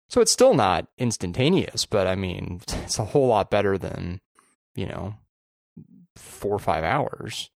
[0.10, 4.20] So it's still not instantaneous, but I mean, it's a whole lot better than,
[4.76, 5.16] you know,
[6.18, 7.50] 4 or 5 hours.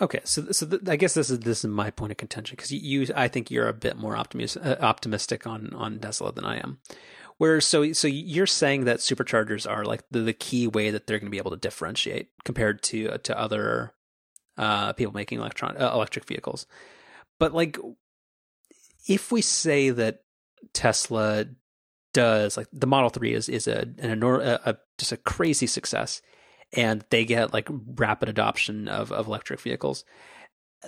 [0.00, 2.72] Okay, so so th- I guess this is this is my point of contention because
[2.72, 6.56] you, I think you're a bit more optimis- uh, optimistic on on Tesla than I
[6.56, 6.78] am.
[7.42, 11.18] Where so so you're saying that superchargers are like the, the key way that they're
[11.18, 13.94] going to be able to differentiate compared to to other
[14.56, 16.66] uh, people making electron uh, electric vehicles.
[17.40, 17.78] But like,
[19.08, 20.22] if we say that
[20.72, 21.46] Tesla
[22.12, 26.22] does like the Model Three is is a an a, a just a crazy success,
[26.72, 30.04] and they get like rapid adoption of of electric vehicles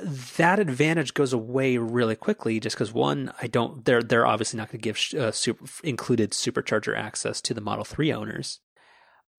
[0.03, 4.68] that advantage goes away really quickly just because one i don't they're they're obviously not
[4.68, 8.61] going to give uh, super, included supercharger access to the model 3 owners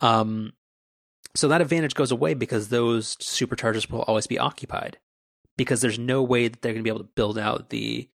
[0.01, 0.53] um
[1.35, 4.97] so that advantage goes away because those superchargers will always be occupied
[5.57, 8.09] because there's no way that they're going to be able to build out the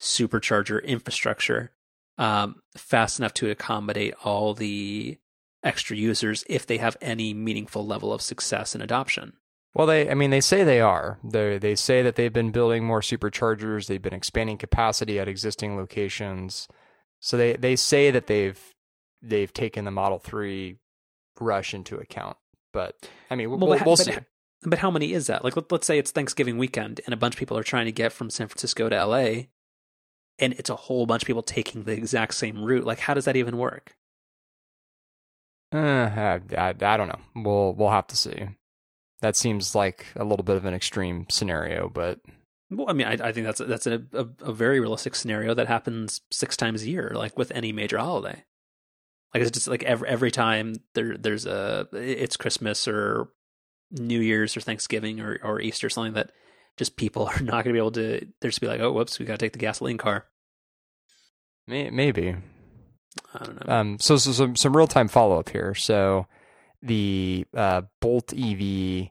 [0.00, 1.72] supercharger infrastructure
[2.18, 5.18] um, fast enough to accommodate all the
[5.62, 9.34] extra users if they have any meaningful level of success and adoption.
[9.74, 11.18] Well, they, I mean, they say they are.
[11.22, 13.86] They they say that they've been building more superchargers.
[13.86, 16.66] They've been expanding capacity at existing locations.
[17.20, 18.60] So they, they say that they've
[19.22, 20.78] they've taken the Model Three
[21.38, 22.36] rush into account.
[22.72, 22.96] But
[23.30, 24.16] I mean, we'll, we'll, we'll but, see.
[24.62, 25.44] But how many is that?
[25.44, 27.92] Like, let, let's say it's Thanksgiving weekend and a bunch of people are trying to
[27.92, 29.44] get from San Francisco to LA,
[30.38, 32.84] and it's a whole bunch of people taking the exact same route.
[32.84, 33.96] Like, how does that even work?
[35.72, 37.20] Uh, I, I, I don't know.
[37.36, 38.48] We'll we'll have to see.
[39.20, 42.20] That seems like a little bit of an extreme scenario, but
[42.70, 45.54] well, I mean, I, I think that's a, that's a, a, a very realistic scenario
[45.54, 48.44] that happens six times a year, like with any major holiday.
[49.34, 53.28] Like it's just like every every time there there's a it's Christmas or
[53.90, 56.30] New Year's or Thanksgiving or or Easter or something that
[56.76, 58.26] just people are not going to be able to.
[58.40, 60.26] They're just be like, oh, whoops, we got to take the gasoline car.
[61.66, 62.34] Maybe.
[63.34, 63.72] I don't know.
[63.72, 65.74] Um, so, so some some real time follow up here.
[65.74, 66.26] So
[66.82, 69.08] the uh, Bolt EV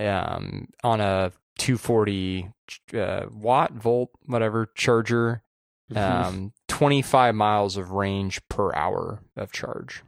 [0.00, 2.50] um, on a 240
[2.94, 5.42] uh, watt volt whatever charger,
[5.90, 6.28] Mm-hmm.
[6.28, 10.02] um, 25 miles of range per hour of charge.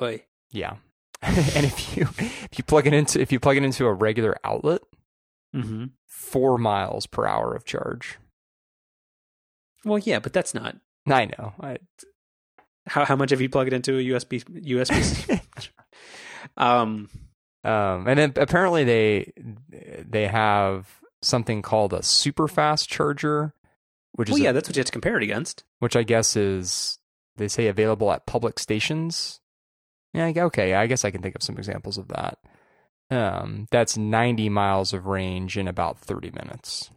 [0.00, 0.24] Oi.
[0.50, 0.76] Yeah.
[1.22, 4.36] and if you if you plug it into if you plug it into a regular
[4.44, 4.80] outlet,
[5.54, 5.84] Mm-hmm.
[6.06, 8.18] four miles per hour of charge.
[9.84, 10.76] Well, yeah, but that's not
[11.06, 11.52] I know.
[11.60, 11.78] I,
[12.86, 15.40] how how much have you plugged into a USB USB?
[16.56, 17.08] um,
[17.64, 19.32] um, and then apparently they
[20.08, 20.88] they have
[21.22, 23.54] something called a super fast charger,
[24.12, 25.64] which well, is yeah, a- that's what you have to compare it against.
[25.80, 26.98] which I guess is
[27.36, 29.40] they say available at public stations.
[30.14, 32.38] Yeah, okay, I guess I can think of some examples of that.
[33.10, 36.90] Um, that's 90 miles of range in about 30 minutes.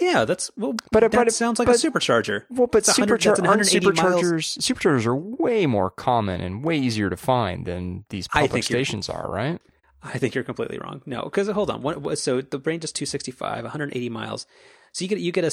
[0.00, 0.74] Yeah, that's well.
[0.90, 2.44] But- that but- sounds like but- a supercharger.
[2.50, 4.20] Well, but It's a superchar- that's an 180 miles.
[4.22, 9.08] superchargers superchargers are way more common and way easier to find than these public stations
[9.08, 9.60] are, right?
[10.02, 11.00] I think you're completely wrong.
[11.06, 11.80] No, because hold on.
[11.80, 14.46] What, what, so the range is 265, 180 miles.
[14.92, 15.46] So you get you get a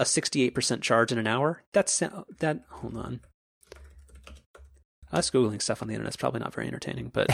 [0.00, 1.62] a 68% charge in an hour.
[1.72, 2.60] That's that.
[2.70, 3.20] Hold on.
[5.12, 7.28] Us googling stuff on the internet is probably not very entertaining, but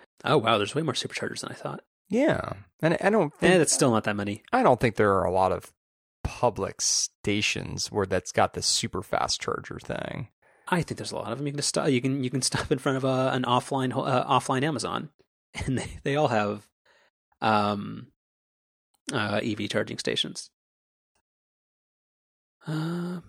[0.24, 1.80] oh wow, there's way more superchargers than I thought.
[2.08, 2.52] Yeah,
[2.82, 4.42] and I don't think Eh, that's still not that many.
[4.52, 5.72] I don't think there are a lot of
[6.26, 10.28] public stations where that's got the super fast charger thing.
[10.68, 11.46] I think there's a lot of them.
[11.46, 11.88] You can stop.
[11.88, 15.10] You can you can stop in front of a, an offline uh, offline Amazon,
[15.54, 16.66] and they they all have
[17.40, 18.08] um
[19.12, 20.50] uh, EV charging stations.
[22.66, 23.20] Uh,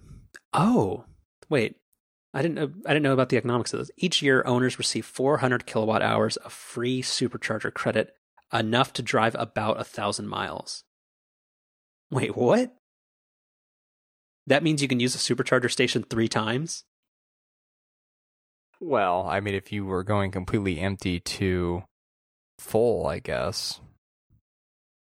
[0.54, 1.06] oh,
[1.50, 1.76] wait.
[2.34, 3.92] I didn't know, I didn't know about the economics of this.
[3.98, 8.14] Each year, owners receive 400 kilowatt hours of free supercharger credit,
[8.54, 10.84] enough to drive about a thousand miles.
[12.12, 12.76] Wait, what?
[14.48, 16.86] That means you can use a supercharger station three times.
[18.80, 21.84] Well, I mean, if you were going completely empty to
[22.60, 23.82] full, I guess.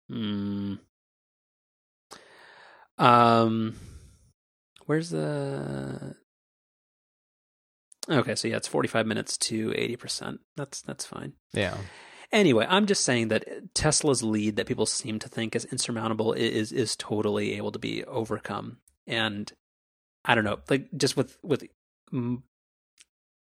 [0.09, 0.75] Hmm.
[2.97, 3.75] Um,
[4.87, 6.15] where's the?
[8.09, 10.39] Okay, so yeah, it's forty-five minutes to eighty percent.
[10.57, 11.33] That's that's fine.
[11.53, 11.77] Yeah.
[12.31, 16.71] Anyway, I'm just saying that Tesla's lead that people seem to think is insurmountable is
[16.71, 18.77] is totally able to be overcome.
[19.09, 19.51] And
[20.23, 21.63] I don't know, like just with with,
[22.13, 22.43] mm,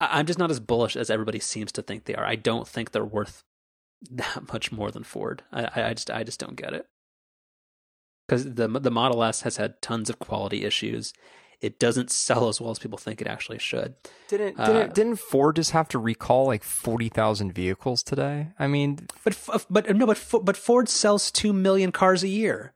[0.01, 2.25] I'm just not as bullish as everybody seems to think they are.
[2.25, 3.43] I don't think they're worth
[4.11, 5.43] that much more than Ford.
[5.53, 6.87] I I- just I just don't get it
[8.29, 11.13] because the the Model S has had tons of quality issues.
[11.63, 13.95] It doesn't sell as well as people think it actually should.
[14.29, 18.49] Didn't Uh, didn't, didn't Ford just have to recall like forty thousand vehicles today?
[18.59, 22.75] I mean, But but no, but but Ford sells two million cars a year,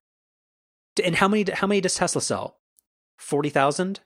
[1.05, 2.57] and how many how many does Tesla sell?
[3.21, 4.01] Forty thousand.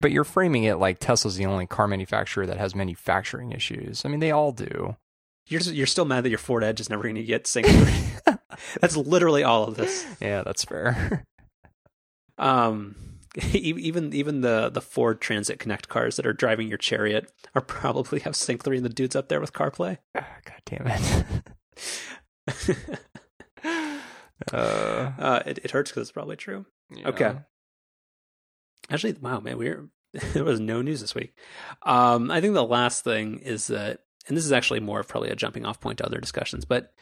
[0.00, 4.04] but you're framing it like Tesla's the only car manufacturer that has manufacturing issues.
[4.04, 4.96] I mean, they all do.
[5.48, 7.66] You're you're still mad that your Ford Edge is never going to get sync.
[8.80, 10.06] That's literally all of this.
[10.20, 11.24] Yeah, that's fair.
[12.38, 12.96] Um,
[13.52, 18.20] even even the the Ford Transit Connect cars that are driving your Chariot are probably
[18.20, 19.98] have Sync three and the dudes up there with CarPlay.
[20.16, 21.24] Ah, God damn it.
[23.64, 26.66] uh, uh, it it hurts because it's probably true.
[26.90, 27.08] yeah.
[27.08, 27.34] Okay.
[28.92, 29.88] Actually, wow, man, we're
[30.34, 31.34] there was no news this week.
[31.82, 35.30] Um, I think the last thing is that, and this is actually more of probably
[35.30, 36.92] a jumping off point to other discussions, but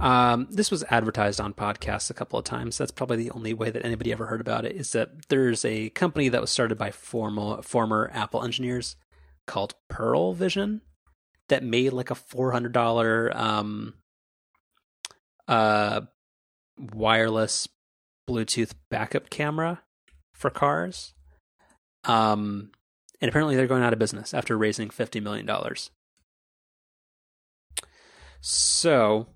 [0.00, 2.76] um, this was advertised on podcasts a couple of times.
[2.76, 4.76] That's probably the only way that anybody ever heard about it.
[4.76, 8.96] Is that there's a company that was started by former former Apple engineers
[9.46, 10.82] called Pearl Vision
[11.48, 13.94] that made like a four hundred dollar um,
[15.48, 16.02] uh,
[16.92, 17.68] wireless
[18.28, 19.82] Bluetooth backup camera
[20.34, 21.14] for cars.
[22.06, 22.70] Um,
[23.20, 25.90] and apparently they're going out of business after raising fifty million dollars.
[28.40, 29.28] So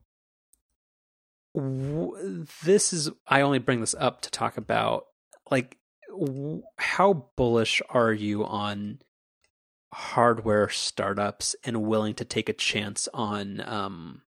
[1.54, 5.04] w- this is I only bring this up to talk about
[5.50, 9.00] like w- how bullish are you on
[9.92, 14.22] hardware startups and willing to take a chance on um,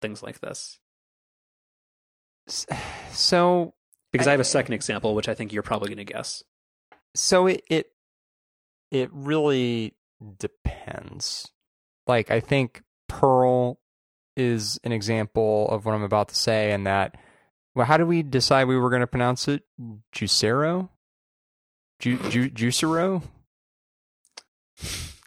[0.00, 0.78] things like this?
[3.12, 3.74] So
[4.12, 6.42] because I, I have a second example, which I think you're probably going to guess.
[7.18, 7.90] So it, it
[8.90, 9.94] it really
[10.38, 11.50] depends.
[12.06, 13.78] Like I think Pearl
[14.36, 17.16] is an example of what I'm about to say, and that.
[17.74, 19.62] Well, how do we decide we were going to pronounce it?
[20.12, 20.88] Juicero?
[22.00, 23.22] Ju- Ju- Juicero?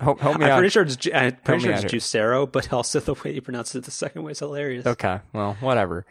[0.00, 0.58] help, help, me I'm out.
[0.58, 3.84] pretty sure it's, I'm pretty sure it's Juicero, but also the way you pronounce it
[3.84, 4.86] the second way is hilarious.
[4.86, 6.04] Okay, well, whatever.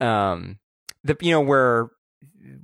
[0.00, 0.58] Um,
[1.02, 1.88] the you know where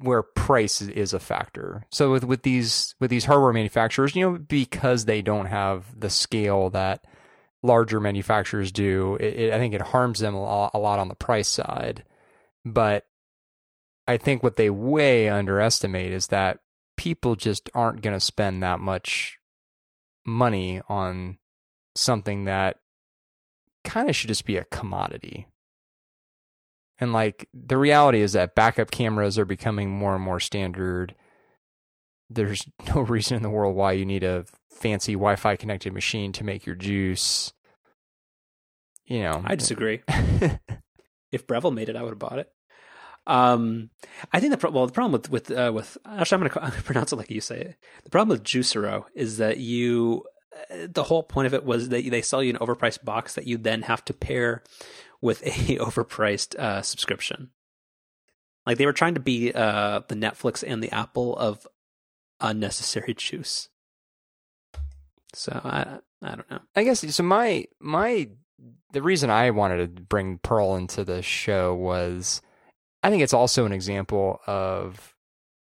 [0.01, 1.87] where price is a factor.
[1.91, 6.11] So with with these with these hardware manufacturers, you know, because they don't have the
[6.11, 7.05] scale that
[7.63, 11.09] larger manufacturers do, it, it, I think it harms them a lot, a lot on
[11.09, 12.05] the price side.
[12.65, 13.07] But
[14.07, 16.61] I think what they way underestimate is that
[16.97, 19.39] people just aren't going to spend that much
[20.27, 21.39] money on
[21.95, 22.79] something that
[23.85, 25.47] kind of should just be a commodity.
[27.01, 31.15] And like the reality is that backup cameras are becoming more and more standard.
[32.29, 36.45] There's no reason in the world why you need a fancy Wi-Fi connected machine to
[36.45, 37.53] make your juice.
[39.07, 40.03] You know, I disagree.
[41.33, 42.53] if Breville made it, I would have bought it.
[43.27, 43.91] Um,
[44.33, 46.83] I think the pro- well, the problem with with uh, with actually, I'm going to
[46.83, 47.77] pronounce it like you say it.
[48.05, 50.25] The problem with Juicero is that you,
[50.71, 53.47] uh, the whole point of it was that they sell you an overpriced box that
[53.47, 54.63] you then have to pair
[55.21, 57.51] with a overpriced uh, subscription.
[58.67, 61.67] Like they were trying to be uh, the Netflix and the Apple of
[62.41, 63.69] unnecessary juice.
[65.35, 66.61] So I I don't know.
[66.77, 67.23] I guess so.
[67.23, 68.29] My my
[68.93, 72.43] the reason I wanted to bring Pearl into the show was
[73.03, 75.15] I think it's also an example of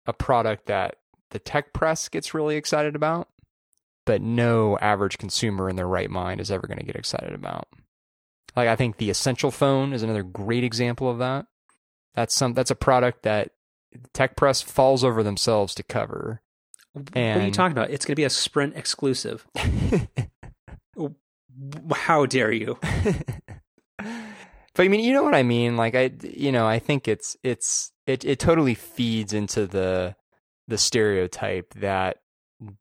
[0.05, 0.95] a product that
[1.29, 3.29] the tech press gets really excited about,
[4.05, 7.67] but no average consumer in their right mind is ever going to get excited about.
[8.55, 11.45] Like I think the Essential phone is another great example of that.
[12.15, 13.51] That's some that's a product that
[14.13, 16.41] tech press falls over themselves to cover.
[17.13, 17.89] And what are you talking about?
[17.89, 19.47] It's going to be a Sprint exclusive.
[21.93, 22.77] How dare you?
[23.97, 24.05] but
[24.77, 25.77] I mean, you know what I mean?
[25.77, 30.15] Like I you know, I think it's it's it it totally feeds into the
[30.67, 32.17] the stereotype that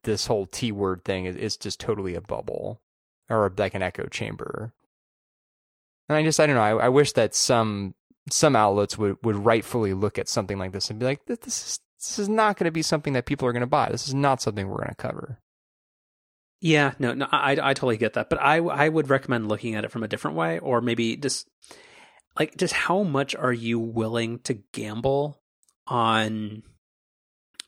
[0.03, 2.81] this whole T word thing is, is just totally a bubble
[3.29, 4.73] or like an echo chamber.
[6.11, 6.61] And I just I don't know.
[6.61, 7.95] I, I wish that some
[8.29, 11.79] some outlets would, would rightfully look at something like this and be like, this is
[11.97, 13.87] this is not going to be something that people are going to buy.
[13.89, 15.39] This is not something we're going to cover.
[16.59, 19.85] Yeah, no, no, I I totally get that, but I I would recommend looking at
[19.85, 21.47] it from a different way, or maybe just
[22.37, 25.41] like just how much are you willing to gamble
[25.87, 26.63] on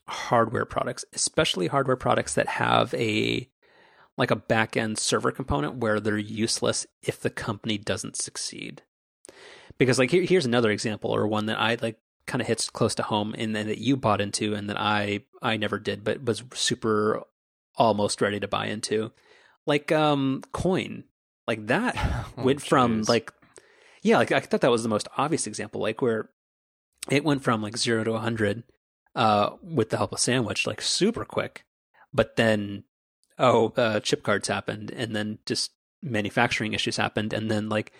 [0.09, 3.49] hardware products, especially hardware products that have a
[4.17, 8.83] like a back end server component where they're useless if the company doesn't succeed.
[9.77, 11.97] Because like here, here's another example or one that I like
[12.27, 15.21] kind of hits close to home and then that you bought into and that I
[15.41, 17.23] I never did but was super
[17.75, 19.11] almost ready to buy into.
[19.65, 21.05] Like um coin.
[21.47, 21.95] Like that
[22.37, 22.67] oh, went geez.
[22.67, 23.33] from like
[24.03, 26.29] yeah, like I thought that was the most obvious example like where
[27.09, 28.63] it went from like 0 to 100
[29.15, 31.65] uh with the help of sandwich like super quick.
[32.13, 32.83] But then
[33.39, 35.71] oh, uh, chip cards happened, and then just
[36.01, 37.91] manufacturing issues happened, and then like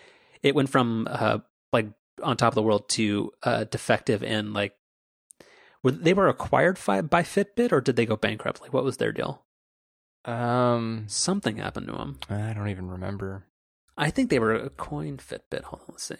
[0.42, 1.40] it went from uh,
[1.72, 1.88] like
[2.22, 4.76] on top of the world to uh, defective and like
[5.82, 8.62] were they were acquired by, by Fitbit or did they go bankrupt?
[8.62, 9.44] Like what was their deal?
[10.26, 12.20] Um, something happened to them.
[12.30, 13.46] I don't even remember.
[13.98, 15.64] I think they were a coin Fitbit.
[15.64, 16.16] Hold on, let's see.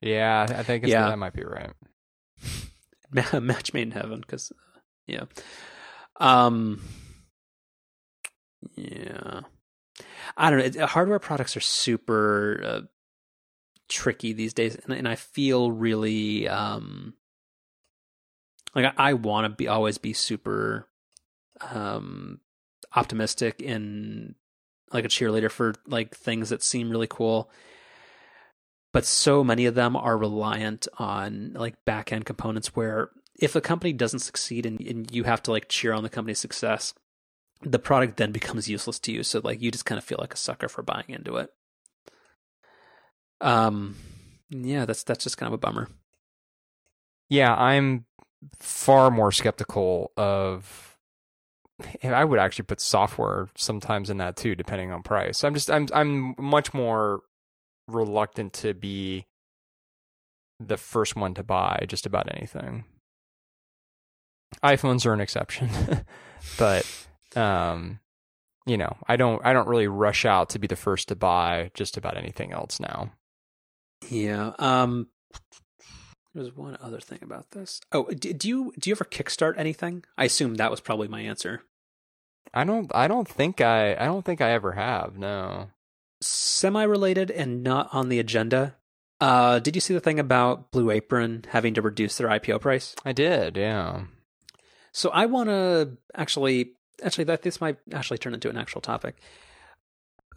[0.00, 1.08] Yeah, I think yeah.
[1.08, 1.72] that might be right.
[3.42, 5.24] Match made in heaven, because uh, yeah.
[6.18, 6.82] Um,
[8.74, 9.40] yeah.
[10.36, 10.86] I don't know.
[10.86, 12.80] Hardware products are super uh,
[13.88, 17.14] tricky these days, and, and, I feel really um,
[18.74, 20.88] like I, I want to be always be super
[21.60, 22.40] um,
[22.94, 24.34] optimistic and
[24.92, 27.50] like a cheerleader for like things that seem really cool.
[28.92, 33.60] But so many of them are reliant on like back end components where if a
[33.60, 36.92] company doesn't succeed and, and you have to like cheer on the company's success,
[37.62, 39.22] the product then becomes useless to you.
[39.22, 41.50] So like you just kind of feel like a sucker for buying into it.
[43.40, 43.96] Um,
[44.50, 45.88] yeah, that's that's just kind of a bummer.
[47.28, 48.04] Yeah, I'm
[48.60, 50.88] far more skeptical of.
[52.04, 55.42] I would actually put software sometimes in that too, depending on price.
[55.42, 57.22] I'm just I'm I'm much more
[57.88, 59.26] reluctant to be
[60.60, 62.84] the first one to buy just about anything.
[64.62, 65.70] iPhones are an exception,
[66.58, 66.86] but
[67.36, 68.00] um,
[68.66, 71.70] you know, I don't I don't really rush out to be the first to buy
[71.74, 73.12] just about anything else now.
[74.08, 74.52] Yeah.
[74.58, 75.08] Um
[76.34, 77.80] there's one other thing about this.
[77.92, 80.04] Oh, do, do you do you ever kickstart anything?
[80.16, 81.62] I assume that was probably my answer.
[82.54, 85.18] I don't I don't think I I don't think I ever have.
[85.18, 85.70] No.
[86.20, 88.76] Semi related and not on the agenda.
[89.20, 92.94] Uh did you see the thing about Blue Apron having to reduce their IPO price?
[93.04, 94.02] I did, yeah.
[94.92, 99.16] So I want to actually actually that this might actually turn into an actual topic.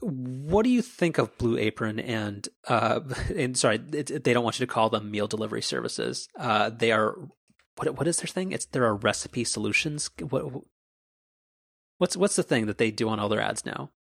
[0.02, 3.00] What do you think of Blue Apron and uh
[3.36, 6.28] and sorry, it, they don't want you to call them meal delivery services.
[6.38, 7.16] Uh they are
[7.78, 8.52] what what is their thing?
[8.52, 10.10] It's there are recipe solutions.
[10.30, 10.46] What
[11.98, 13.92] what's what's the thing that they do on all their ads now?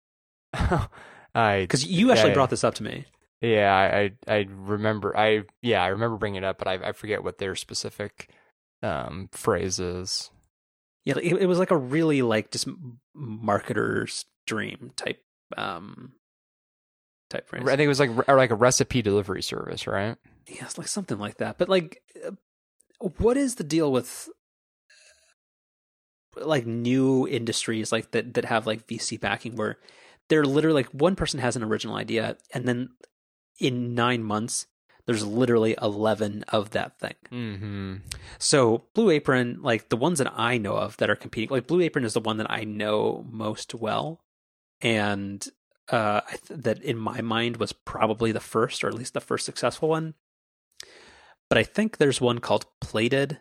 [1.33, 3.05] I Because you actually I- brought this up to me.
[3.41, 3.99] Yeah, I,
[4.29, 7.37] I I remember I yeah, I remember bringing it up, but I I forget what
[7.37, 8.29] their specific
[8.81, 10.31] um phrase is.
[11.05, 12.67] Yeah, it, it was like a really like just
[13.15, 15.21] marketer's dream type
[15.55, 16.13] um
[17.29, 17.63] type phrase.
[17.63, 20.17] I think it was like or like a recipe delivery service, right?
[20.47, 21.57] Yeah, it's like something like that.
[21.57, 22.31] But like, uh,
[23.19, 24.29] what is the deal with
[26.37, 29.77] like new industries like that that have like VC backing where
[30.27, 32.89] they're literally like one person has an original idea and then
[33.59, 34.67] in nine months
[35.05, 37.15] there's literally 11 of that thing.
[37.31, 37.95] Mm-hmm.
[38.39, 41.81] So Blue Apron, like the ones that I know of that are competing, like Blue
[41.81, 44.21] Apron is the one that I know most well,
[44.81, 45.45] and
[45.89, 49.21] uh, I th- that in my mind was probably the first, or at least the
[49.21, 50.15] first successful one.
[51.49, 53.39] But I think there's one called Plated.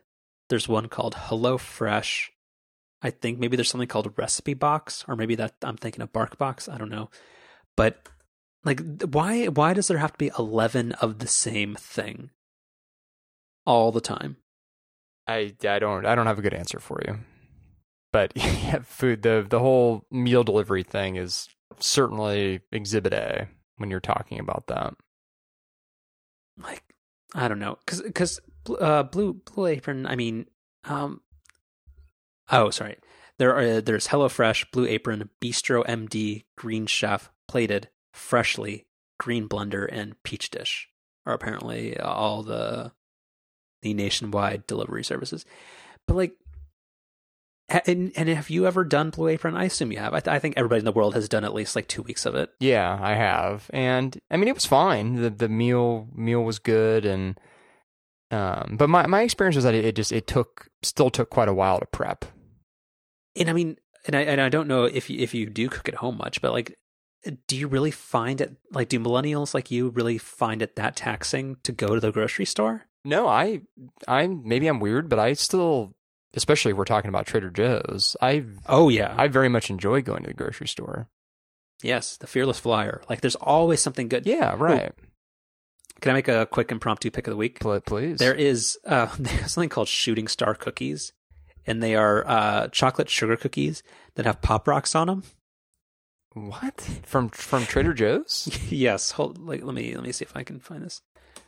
[0.50, 2.30] There's one called Hello Fresh.
[3.00, 6.36] I think maybe there's something called Recipe Box, or maybe that I'm thinking of Bark
[6.36, 6.68] Box.
[6.68, 7.08] I don't know,
[7.76, 8.08] but
[8.64, 12.30] like why why does there have to be 11 of the same thing
[13.66, 14.36] all the time?
[15.26, 17.18] I I don't I don't have a good answer for you.
[18.12, 21.48] But yeah, food the the whole meal delivery thing is
[21.78, 24.94] certainly exhibit A when you're talking about that.
[26.56, 26.82] like
[27.34, 28.40] I don't know because because
[28.80, 30.06] uh, blue blue apron.
[30.06, 30.46] I mean,
[30.84, 31.20] um,
[32.50, 32.96] oh sorry.
[33.36, 38.86] There are there's HelloFresh, Blue Apron, Bistro MD, Green Chef, Plated, Freshly,
[39.18, 40.88] Green Blender, and Peach Dish
[41.26, 42.92] are apparently all the
[43.82, 45.44] the nationwide delivery services.
[46.06, 46.32] But like,
[47.68, 49.56] and, and have you ever done Blue Apron?
[49.56, 50.14] I assume you have.
[50.14, 52.24] I, th- I think everybody in the world has done at least like two weeks
[52.24, 52.50] of it.
[52.60, 53.70] Yeah, I have.
[53.72, 55.16] And I mean it was fine.
[55.16, 57.38] The the meal meal was good and
[58.30, 61.48] um but my my experience was that it, it just it took still took quite
[61.48, 62.24] a while to prep.
[63.36, 65.88] and I mean, and I and I don't know if you, if you do cook
[65.88, 66.76] at home much, but like,
[67.46, 71.56] do you really find it like do millennials like you really find it that taxing
[71.62, 72.86] to go to the grocery store?
[73.04, 73.62] No, I
[74.08, 75.94] I'm maybe I'm weird, but I still
[76.34, 80.22] especially if we're talking about Trader Joe's, I Oh yeah, I very much enjoy going
[80.22, 81.08] to the grocery store.
[81.82, 83.02] yes, the fearless flyer.
[83.08, 84.26] Like, there's always something good.
[84.26, 84.92] Yeah, right.
[86.00, 87.60] Can I make a quick impromptu pick of the week?
[87.60, 88.18] Please.
[88.18, 89.06] There is uh,
[89.46, 91.12] something called Shooting Star cookies,
[91.66, 93.82] and they are uh, chocolate sugar cookies
[94.16, 95.22] that have pop rocks on them.
[96.34, 96.80] What?
[97.04, 98.48] From from Trader Joe's?
[98.70, 99.38] yes, hold.
[99.38, 101.00] Like, let me let me see if I can find this.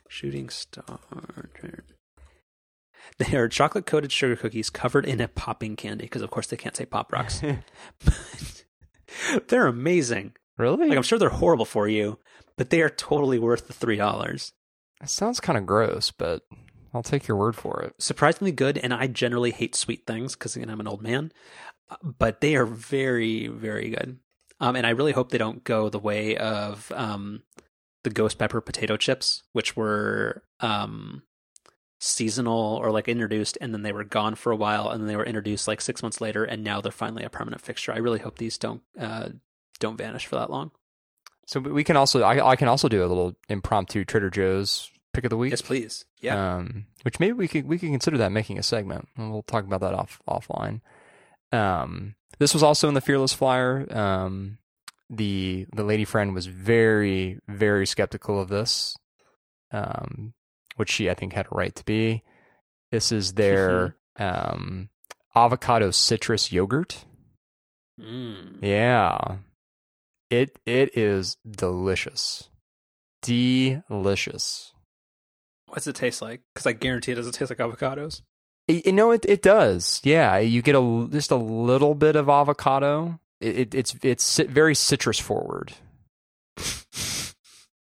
[0.09, 1.01] Shooting Star.
[3.19, 6.57] They are chocolate coated sugar cookies covered in a popping candy because, of course, they
[6.57, 7.43] can't say pop rocks.
[9.49, 10.35] they're amazing.
[10.57, 10.89] really?
[10.89, 12.19] Like I'm sure they're horrible for you,
[12.57, 14.53] but they are totally worth the three dollars.
[15.01, 16.43] That sounds kind of gross, but
[16.95, 17.95] I'll take your word for it.
[17.99, 21.33] Surprisingly good, and I generally hate sweet things because again I'm an old man,
[22.03, 24.19] but they are very very good.
[24.61, 27.43] Um, and I really hope they don't go the way of um,
[28.05, 31.23] the ghost pepper potato chips, which were um,
[32.01, 35.17] seasonal or like introduced, and then they were gone for a while, and then they
[35.17, 37.93] were introduced like six months later, and now they're finally a permanent fixture.
[37.93, 39.31] I really hope these don't uh,
[39.79, 40.71] don't vanish for that long.
[41.47, 45.25] So we can also I, I can also do a little impromptu Trader Joe's pick
[45.25, 45.51] of the week.
[45.51, 46.05] Yes, please.
[46.21, 46.57] Yeah.
[46.57, 49.65] Um, which maybe we could we could consider that making a segment, and we'll talk
[49.65, 50.81] about that off offline.
[51.53, 53.87] Um, this was also in the Fearless Flyer.
[53.91, 54.59] Um,
[55.09, 58.97] the the lady friend was very very skeptical of this,
[59.73, 60.35] um,
[60.77, 62.23] which she I think had a right to be.
[62.91, 64.89] This is their um,
[65.35, 67.05] avocado citrus yogurt.
[68.01, 68.59] Mm.
[68.63, 69.37] Yeah,
[70.31, 72.51] it it is delicious,
[73.23, 74.73] delicious.
[75.69, 76.43] What's it taste like?
[76.55, 78.23] Because I guarantee it doesn't taste like avocados.
[78.69, 80.01] You know, it it does.
[80.03, 83.21] Yeah, you get a just a little bit of avocado.
[83.41, 85.73] It, it it's it's very citrus forward.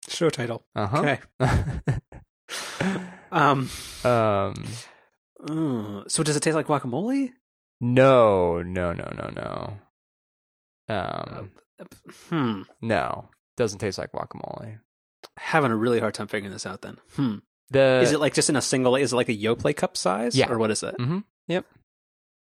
[0.07, 0.63] Show title.
[0.75, 0.99] Uh huh.
[0.99, 1.19] Okay.
[3.31, 3.69] um.
[4.03, 4.65] um.
[5.49, 7.31] uh, so does it taste like guacamole?
[7.81, 9.29] No, no, no, no,
[10.89, 10.93] no.
[10.93, 11.51] Um.
[12.29, 12.61] Hmm.
[12.81, 14.79] No, doesn't taste like guacamole.
[15.37, 16.81] Having a really hard time figuring this out.
[16.81, 16.97] Then.
[17.15, 17.35] Hmm.
[17.69, 18.95] The is it like just in a single?
[18.95, 20.35] Is it like a Yoplait cup size?
[20.35, 20.49] Yeah.
[20.49, 20.97] Or what is it?
[20.97, 21.19] Mm-hmm.
[21.47, 21.65] Yep.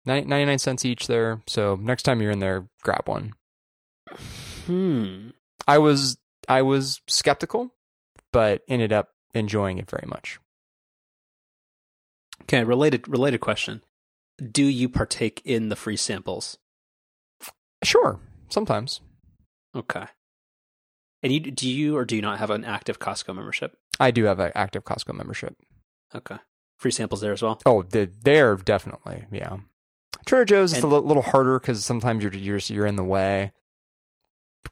[0.05, 1.41] 99 cents each there.
[1.47, 3.33] So next time you're in there, grab one.
[4.67, 5.29] Hmm.
[5.67, 6.17] I was
[6.47, 7.73] I was skeptical,
[8.31, 10.39] but ended up enjoying it very much.
[12.43, 12.63] Okay.
[12.63, 13.81] Related related question.
[14.51, 16.57] Do you partake in the free samples?
[17.83, 18.19] Sure,
[18.49, 19.01] sometimes.
[19.75, 20.05] Okay.
[21.23, 23.77] And you do you or do you not have an active Costco membership?
[23.99, 25.55] I do have an active Costco membership.
[26.13, 26.37] Okay.
[26.77, 27.61] Free samples there as well.
[27.65, 29.57] Oh, the, there definitely, yeah.
[30.25, 33.03] Trader Joe's is And- a li- little harder because sometimes you're you're you're in the
[33.03, 33.51] way.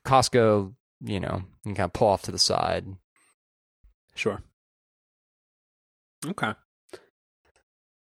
[0.05, 2.85] Costco, you know, you can kind of pull off to the side.
[4.15, 4.41] Sure.
[6.25, 6.53] Okay.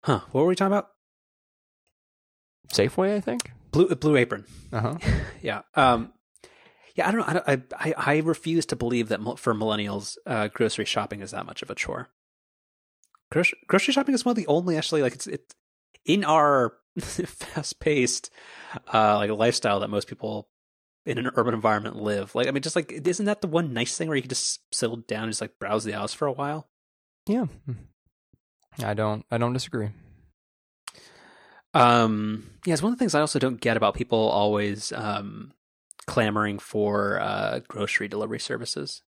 [0.04, 0.22] Huh.
[0.32, 0.90] What were we talking about?
[2.74, 3.52] Safeway, I think.
[3.72, 4.46] Blue Blue Apron.
[4.72, 4.98] Uh huh.
[5.42, 5.62] Yeah.
[5.76, 6.12] Um.
[6.98, 7.08] Yeah.
[7.08, 7.28] I don't know.
[7.28, 11.32] I don't, I, I I refuse to believe that for millennials, uh, grocery shopping is
[11.32, 12.10] that much of a chore.
[13.32, 15.54] Grocery, grocery shopping is one of the only actually like it's it
[16.06, 18.32] in our fast paced
[18.94, 20.50] uh like lifestyle that most people
[21.06, 22.36] in an urban environment live.
[22.36, 24.60] Like I mean, just like isn't that the one nice thing where you can just
[24.74, 26.68] settle down and just like browse the house for a while?
[27.28, 27.46] Yeah.
[28.84, 29.90] I don't I don't disagree.
[31.74, 35.54] Um, yeah, it's one of the things I also don't get about people always um,
[36.08, 39.04] clamoring for uh, grocery delivery services.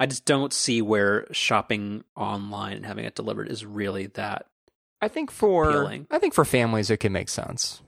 [0.00, 4.46] I just don't see where shopping online and having it delivered is really that.
[5.00, 6.06] I think for Appealing.
[6.10, 7.82] I think for families it can make sense.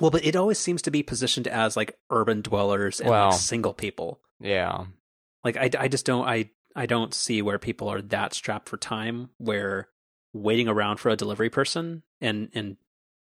[0.00, 3.30] Well, but it always seems to be positioned as like urban dwellers and Well.
[3.30, 4.20] like single people.
[4.40, 4.86] Yeah.
[5.44, 8.76] Like I, I just don't I I don't see where people are that strapped for
[8.76, 9.88] time where
[10.34, 12.76] waiting around for a delivery person and and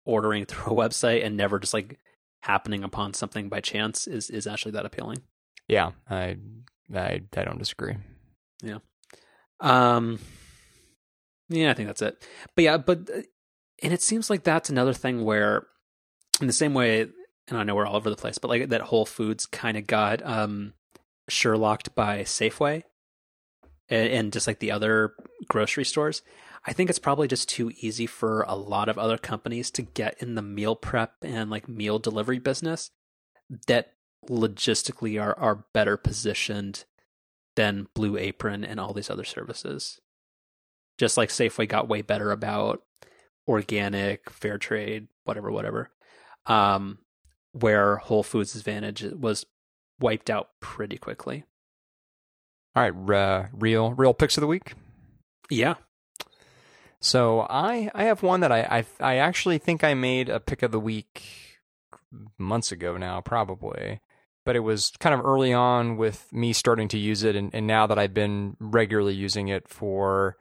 [0.05, 1.99] ordering through a website and never just like
[2.41, 5.19] happening upon something by chance is is actually that appealing.
[5.67, 5.93] Yeah.
[6.09, 6.37] I
[6.95, 7.97] I I don't disagree.
[8.63, 8.79] Yeah.
[9.61, 10.19] Um
[11.49, 12.27] yeah, I think that's it.
[12.55, 13.23] But yeah, but uh,
[13.83, 15.67] and it seems like that's another thing where
[16.41, 17.09] in the same way
[17.49, 19.87] and I know we're all over the place, but like that Whole Foods kind of
[19.87, 20.75] got um
[21.29, 22.85] Sherlocked by Safeway
[23.89, 25.13] and, and just like the other
[25.49, 26.23] grocery stores.
[26.67, 30.21] I think it's probably just too easy for a lot of other companies to get
[30.23, 32.91] in the meal prep and like meal delivery business
[33.67, 33.95] that
[34.29, 36.85] logistically are are better positioned
[37.57, 40.01] than Blue Apron and all these other services.
[40.99, 42.83] Just like Safeway got way better about
[43.47, 45.91] organic, fair trade, whatever, whatever.
[46.47, 46.99] Um,
[47.53, 49.47] where Whole Foods' advantage was
[50.01, 51.45] wiped out pretty quickly.
[52.77, 54.75] All right, uh, real real picks of the week.
[55.51, 55.75] Yeah.
[57.01, 60.63] So I I have one that I, I I actually think I made a pick
[60.63, 61.23] of the week
[62.39, 64.01] months ago now probably,
[64.45, 67.67] but it was kind of early on with me starting to use it, and, and
[67.67, 70.37] now that I've been regularly using it for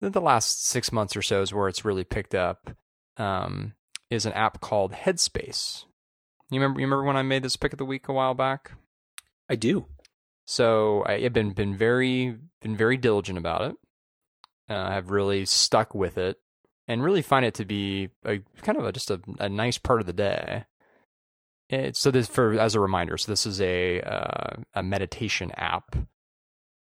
[0.00, 2.70] the- last six months or so is where it's really picked up.
[3.16, 3.74] Um,
[4.10, 5.84] is an app called Headspace.
[6.50, 8.72] You remember you remember when I made this pick of the week a while back?
[9.48, 9.86] I do.
[10.46, 13.76] So I have been been very been very diligent about it.
[14.68, 16.38] Uh, I've really stuck with it,
[16.88, 20.00] and really find it to be a kind of a, just a, a nice part
[20.00, 20.64] of the day.
[21.68, 23.16] It's, so this for as a reminder.
[23.16, 25.96] So this is a uh, a meditation app,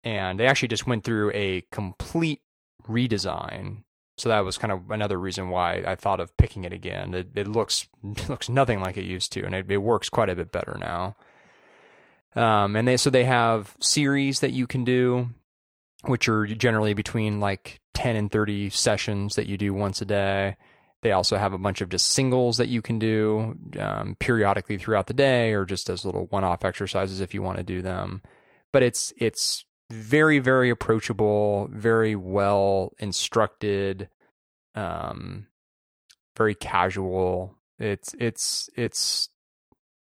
[0.04, 2.42] and they actually just went through a complete
[2.88, 3.84] redesign.
[4.18, 7.14] So that was kind of another reason why I thought of picking it again.
[7.14, 10.30] It, it looks it looks nothing like it used to, and it, it works quite
[10.30, 11.16] a bit better now.
[12.36, 15.30] Um, and they so they have series that you can do,
[16.04, 20.58] which are generally between like ten and thirty sessions that you do once a day.
[21.02, 25.08] They also have a bunch of just singles that you can do um, periodically throughout
[25.08, 28.22] the day, or just as little one-off exercises if you want to do them.
[28.72, 34.10] But it's it's very very approachable, very well instructed,
[34.76, 35.48] um,
[36.38, 37.58] very casual.
[37.80, 39.30] It's it's it's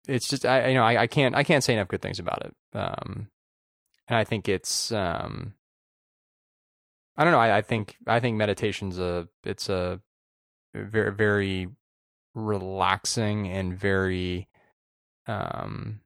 [0.08, 2.46] it's just I you know I, I can't I can't say enough good things about
[2.46, 2.56] it.
[2.78, 3.30] Um,
[4.08, 5.54] and I think it's um,
[7.22, 7.40] I don't know.
[7.40, 10.02] I, I think I think meditation's a it's a
[10.74, 11.68] very very
[12.34, 14.48] relaxing and very
[15.28, 16.00] um,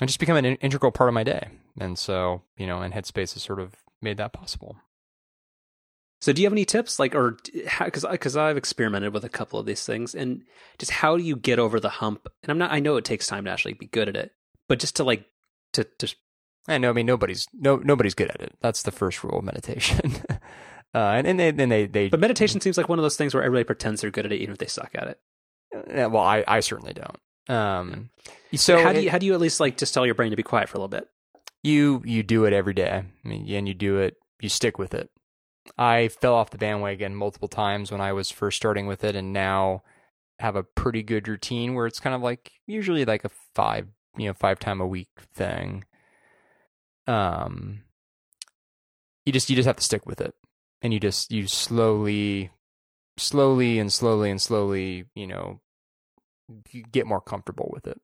[0.00, 1.50] and just become an in- integral part of my day.
[1.78, 4.76] And so you know, and Headspace has sort of made that possible.
[6.20, 7.36] So, do you have any tips, like, or
[7.78, 10.42] because because I've experimented with a couple of these things, and
[10.78, 12.26] just how do you get over the hump?
[12.42, 12.72] And I'm not.
[12.72, 14.32] I know it takes time to actually be good at it,
[14.68, 15.26] but just to like
[15.74, 16.12] to to.
[16.68, 16.90] I know.
[16.90, 18.54] I mean, nobody's no nobody's good at it.
[18.60, 20.16] That's the first rule of meditation.
[20.94, 22.08] uh, and and they, then they they.
[22.08, 24.40] But meditation seems like one of those things where everybody pretends they're good at it,
[24.40, 25.20] even if they suck at it.
[25.88, 27.18] Yeah, well, I I certainly don't.
[27.48, 28.10] Um,
[28.54, 30.36] so how do you how do you at least like just tell your brain to
[30.36, 31.08] be quiet for a little bit?
[31.62, 32.90] You you do it every day.
[32.90, 34.16] I mean, and you do it.
[34.40, 35.10] You stick with it.
[35.78, 39.32] I fell off the bandwagon multiple times when I was first starting with it, and
[39.32, 39.82] now
[40.38, 43.86] have a pretty good routine where it's kind of like usually like a five,
[44.16, 45.84] you know, five time a week thing.
[47.06, 47.82] Um,
[49.24, 50.34] you just you just have to stick with it,
[50.82, 52.50] and you just you slowly,
[53.16, 55.60] slowly and slowly and slowly, you know,
[56.70, 58.00] you get more comfortable with it.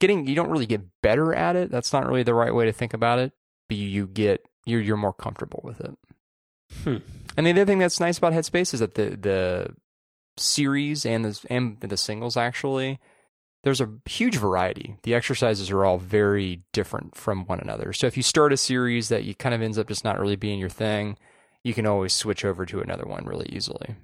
[0.00, 1.70] Getting you don't really get better at it.
[1.70, 3.32] That's not really the right way to think about it.
[3.68, 5.96] But you, you get you're you're more comfortable with it.
[6.82, 6.96] Hmm.
[7.36, 9.74] And the other thing that's nice about Headspace is that the the
[10.36, 12.98] series and the and the singles actually
[13.64, 14.98] there's a huge variety.
[15.02, 17.94] The exercises are all very different from one another.
[17.94, 20.36] So if you start a series that you kind of ends up just not really
[20.36, 21.16] being your thing,
[21.64, 23.96] you can always switch over to another one really easily.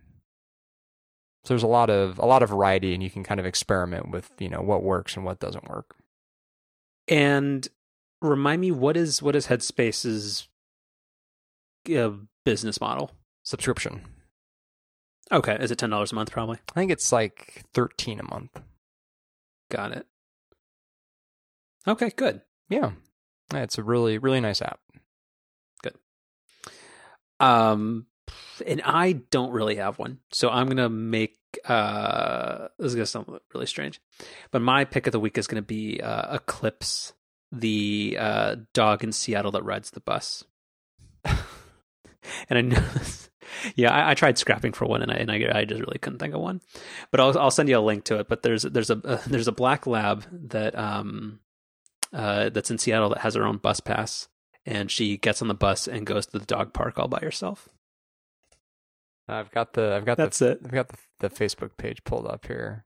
[1.44, 4.10] So there's a lot of a lot of variety and you can kind of experiment
[4.10, 5.94] with, you know, what works and what doesn't work.
[7.06, 7.68] And
[8.22, 10.48] remind me what is what is Headspace's
[11.94, 12.10] uh,
[12.46, 13.10] business model?
[13.42, 14.02] Subscription.
[15.30, 16.30] Okay, is it ten dollars a month?
[16.30, 16.58] Probably.
[16.70, 18.58] I think it's like thirteen a month.
[19.70, 20.06] Got it.
[21.86, 22.42] Okay, good.
[22.68, 22.92] Yeah.
[23.54, 24.80] it's a really really nice app.
[25.82, 25.94] Good.
[27.38, 28.06] Um,
[28.66, 31.36] and I don't really have one, so I'm gonna make.
[31.64, 34.00] Uh, this is gonna sound really strange,
[34.50, 37.12] but my pick of the week is gonna be uh, Eclipse,
[37.50, 40.44] the uh, dog in Seattle that rides the bus.
[41.24, 41.38] and
[42.50, 42.84] I know,
[43.74, 46.18] yeah, I, I, tried scrapping for one, and I and I, I, just really couldn't
[46.18, 46.60] think of one.
[47.10, 48.28] But I'll I'll send you a link to it.
[48.28, 51.40] But there's there's a uh, there's a black lab that um
[52.12, 54.28] uh that's in Seattle that has her own bus pass,
[54.66, 57.68] and she gets on the bus and goes to the dog park all by herself.
[59.28, 60.60] I've got the I've got that's the, it.
[60.64, 62.84] I've got the, the Facebook page pulled up here.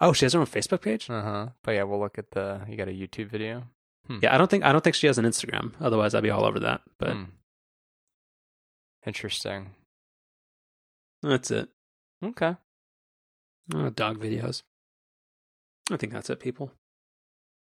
[0.00, 1.08] Oh, she has her own Facebook page.
[1.08, 1.48] Uh huh.
[1.62, 2.60] But yeah, we'll look at the.
[2.68, 3.64] You got a YouTube video.
[4.06, 4.18] Hmm.
[4.22, 5.72] Yeah, I don't think I don't think she has an Instagram.
[5.80, 6.82] Otherwise, I'd be all over that.
[6.98, 7.24] But hmm.
[9.06, 9.70] interesting.
[11.22, 11.68] That's it.
[12.22, 12.56] Okay.
[13.74, 14.62] Oh, dog videos.
[15.90, 16.72] I think that's it, people.